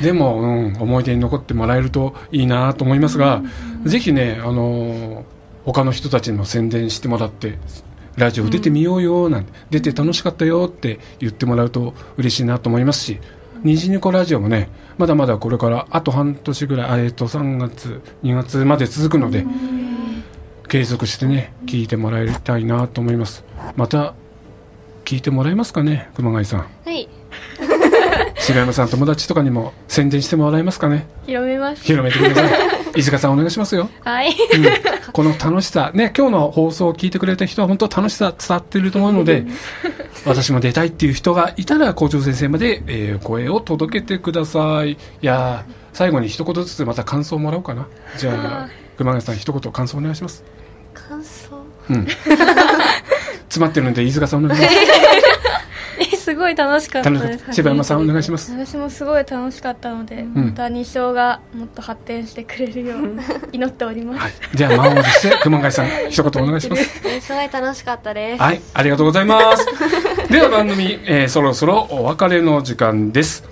[0.00, 3.42] でも、うん、思い出に残ってもらえるといいなと思いますが、
[3.84, 7.58] ぜひね、あのー他の人たちにも宣伝してもらって
[8.16, 13.18] ラジオ出てみようよなんて、出て楽しかったよって言ってもらうと嬉しいなと思いますし
[13.62, 19.44] 虹ニコラジオもねまだまだこれからあと半年ぐらいあえっと3月2月まで続くので
[20.70, 23.44] 継続してね聞いてもらいたいなと思います。
[23.74, 24.14] また
[25.04, 26.60] 聞いてもらえますかね熊谷さん。
[26.60, 27.08] はい。
[28.38, 31.08] 柴山さん友達とかにも宣伝してもらえますかね。
[31.26, 31.82] 広めます。
[31.82, 32.70] 広めてください。
[32.94, 33.90] 飯塚さんお願いしますよ。
[34.04, 34.30] はい。
[34.30, 34.34] うん。
[35.12, 39.44] この楽しさ、ね、今日の放送を聞いてくれた人は本当楽しさ伝わってると思うので、
[40.24, 44.92] 私も出たいっていう人がいたら校長先生まで、えー声を届けてください。
[44.92, 47.88] いやー最後に一言ずつまた感想をもらおうかな。
[48.16, 50.44] じゃあ、熊谷さん一言感想お願いします。
[51.10, 51.56] 感想？
[51.90, 52.06] うん。
[53.50, 54.76] 詰まってるんで、飯塚さんお願いします。
[56.14, 58.52] えすごい楽しかったです柴山さんお願いします。
[58.52, 63.18] 私もすごい楽しかったので、んまた日照がもっと発展してくれるよう
[63.52, 64.32] 祈っております、はい。
[64.54, 67.02] じゃあ、満を持して、熊谷さん一言お願いします。
[67.04, 69.66] えすごい楽しかったですはい、ありがとうございます。
[70.30, 73.49] では番組、えーそろそろお別れの時間です。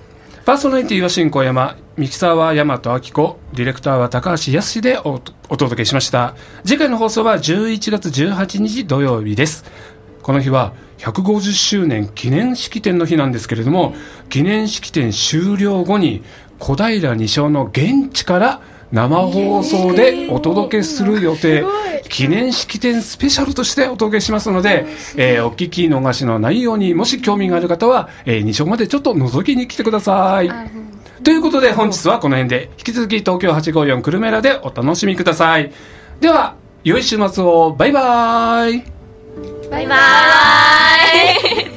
[0.48, 5.20] パーソナリティは新小山、ミキサーは大和明子、ディレクターは高橋康でお
[5.50, 6.36] お届けしました。
[6.64, 9.66] 次回の放送は11月18日土曜日です。
[10.22, 13.94] この日は150周年記念式典の日なんですけれども、
[14.30, 16.24] 記念式典終了後に
[16.58, 18.62] 小平二章の現地から
[18.92, 21.64] 生放送でお届けする予定、
[22.08, 24.86] 記念式典スペシャルとしてお届けしますので、
[25.16, 30.50] えーお聞き逃しのないように、もし興味がある方は、えー、二章までちょっと覗きに来てください。
[31.22, 35.70] ということで本日はこの辺で、引き続き東京854クルメラでお楽しみください。
[36.20, 38.84] では、良い週末を、バイバイ。
[39.70, 41.67] バイバーイ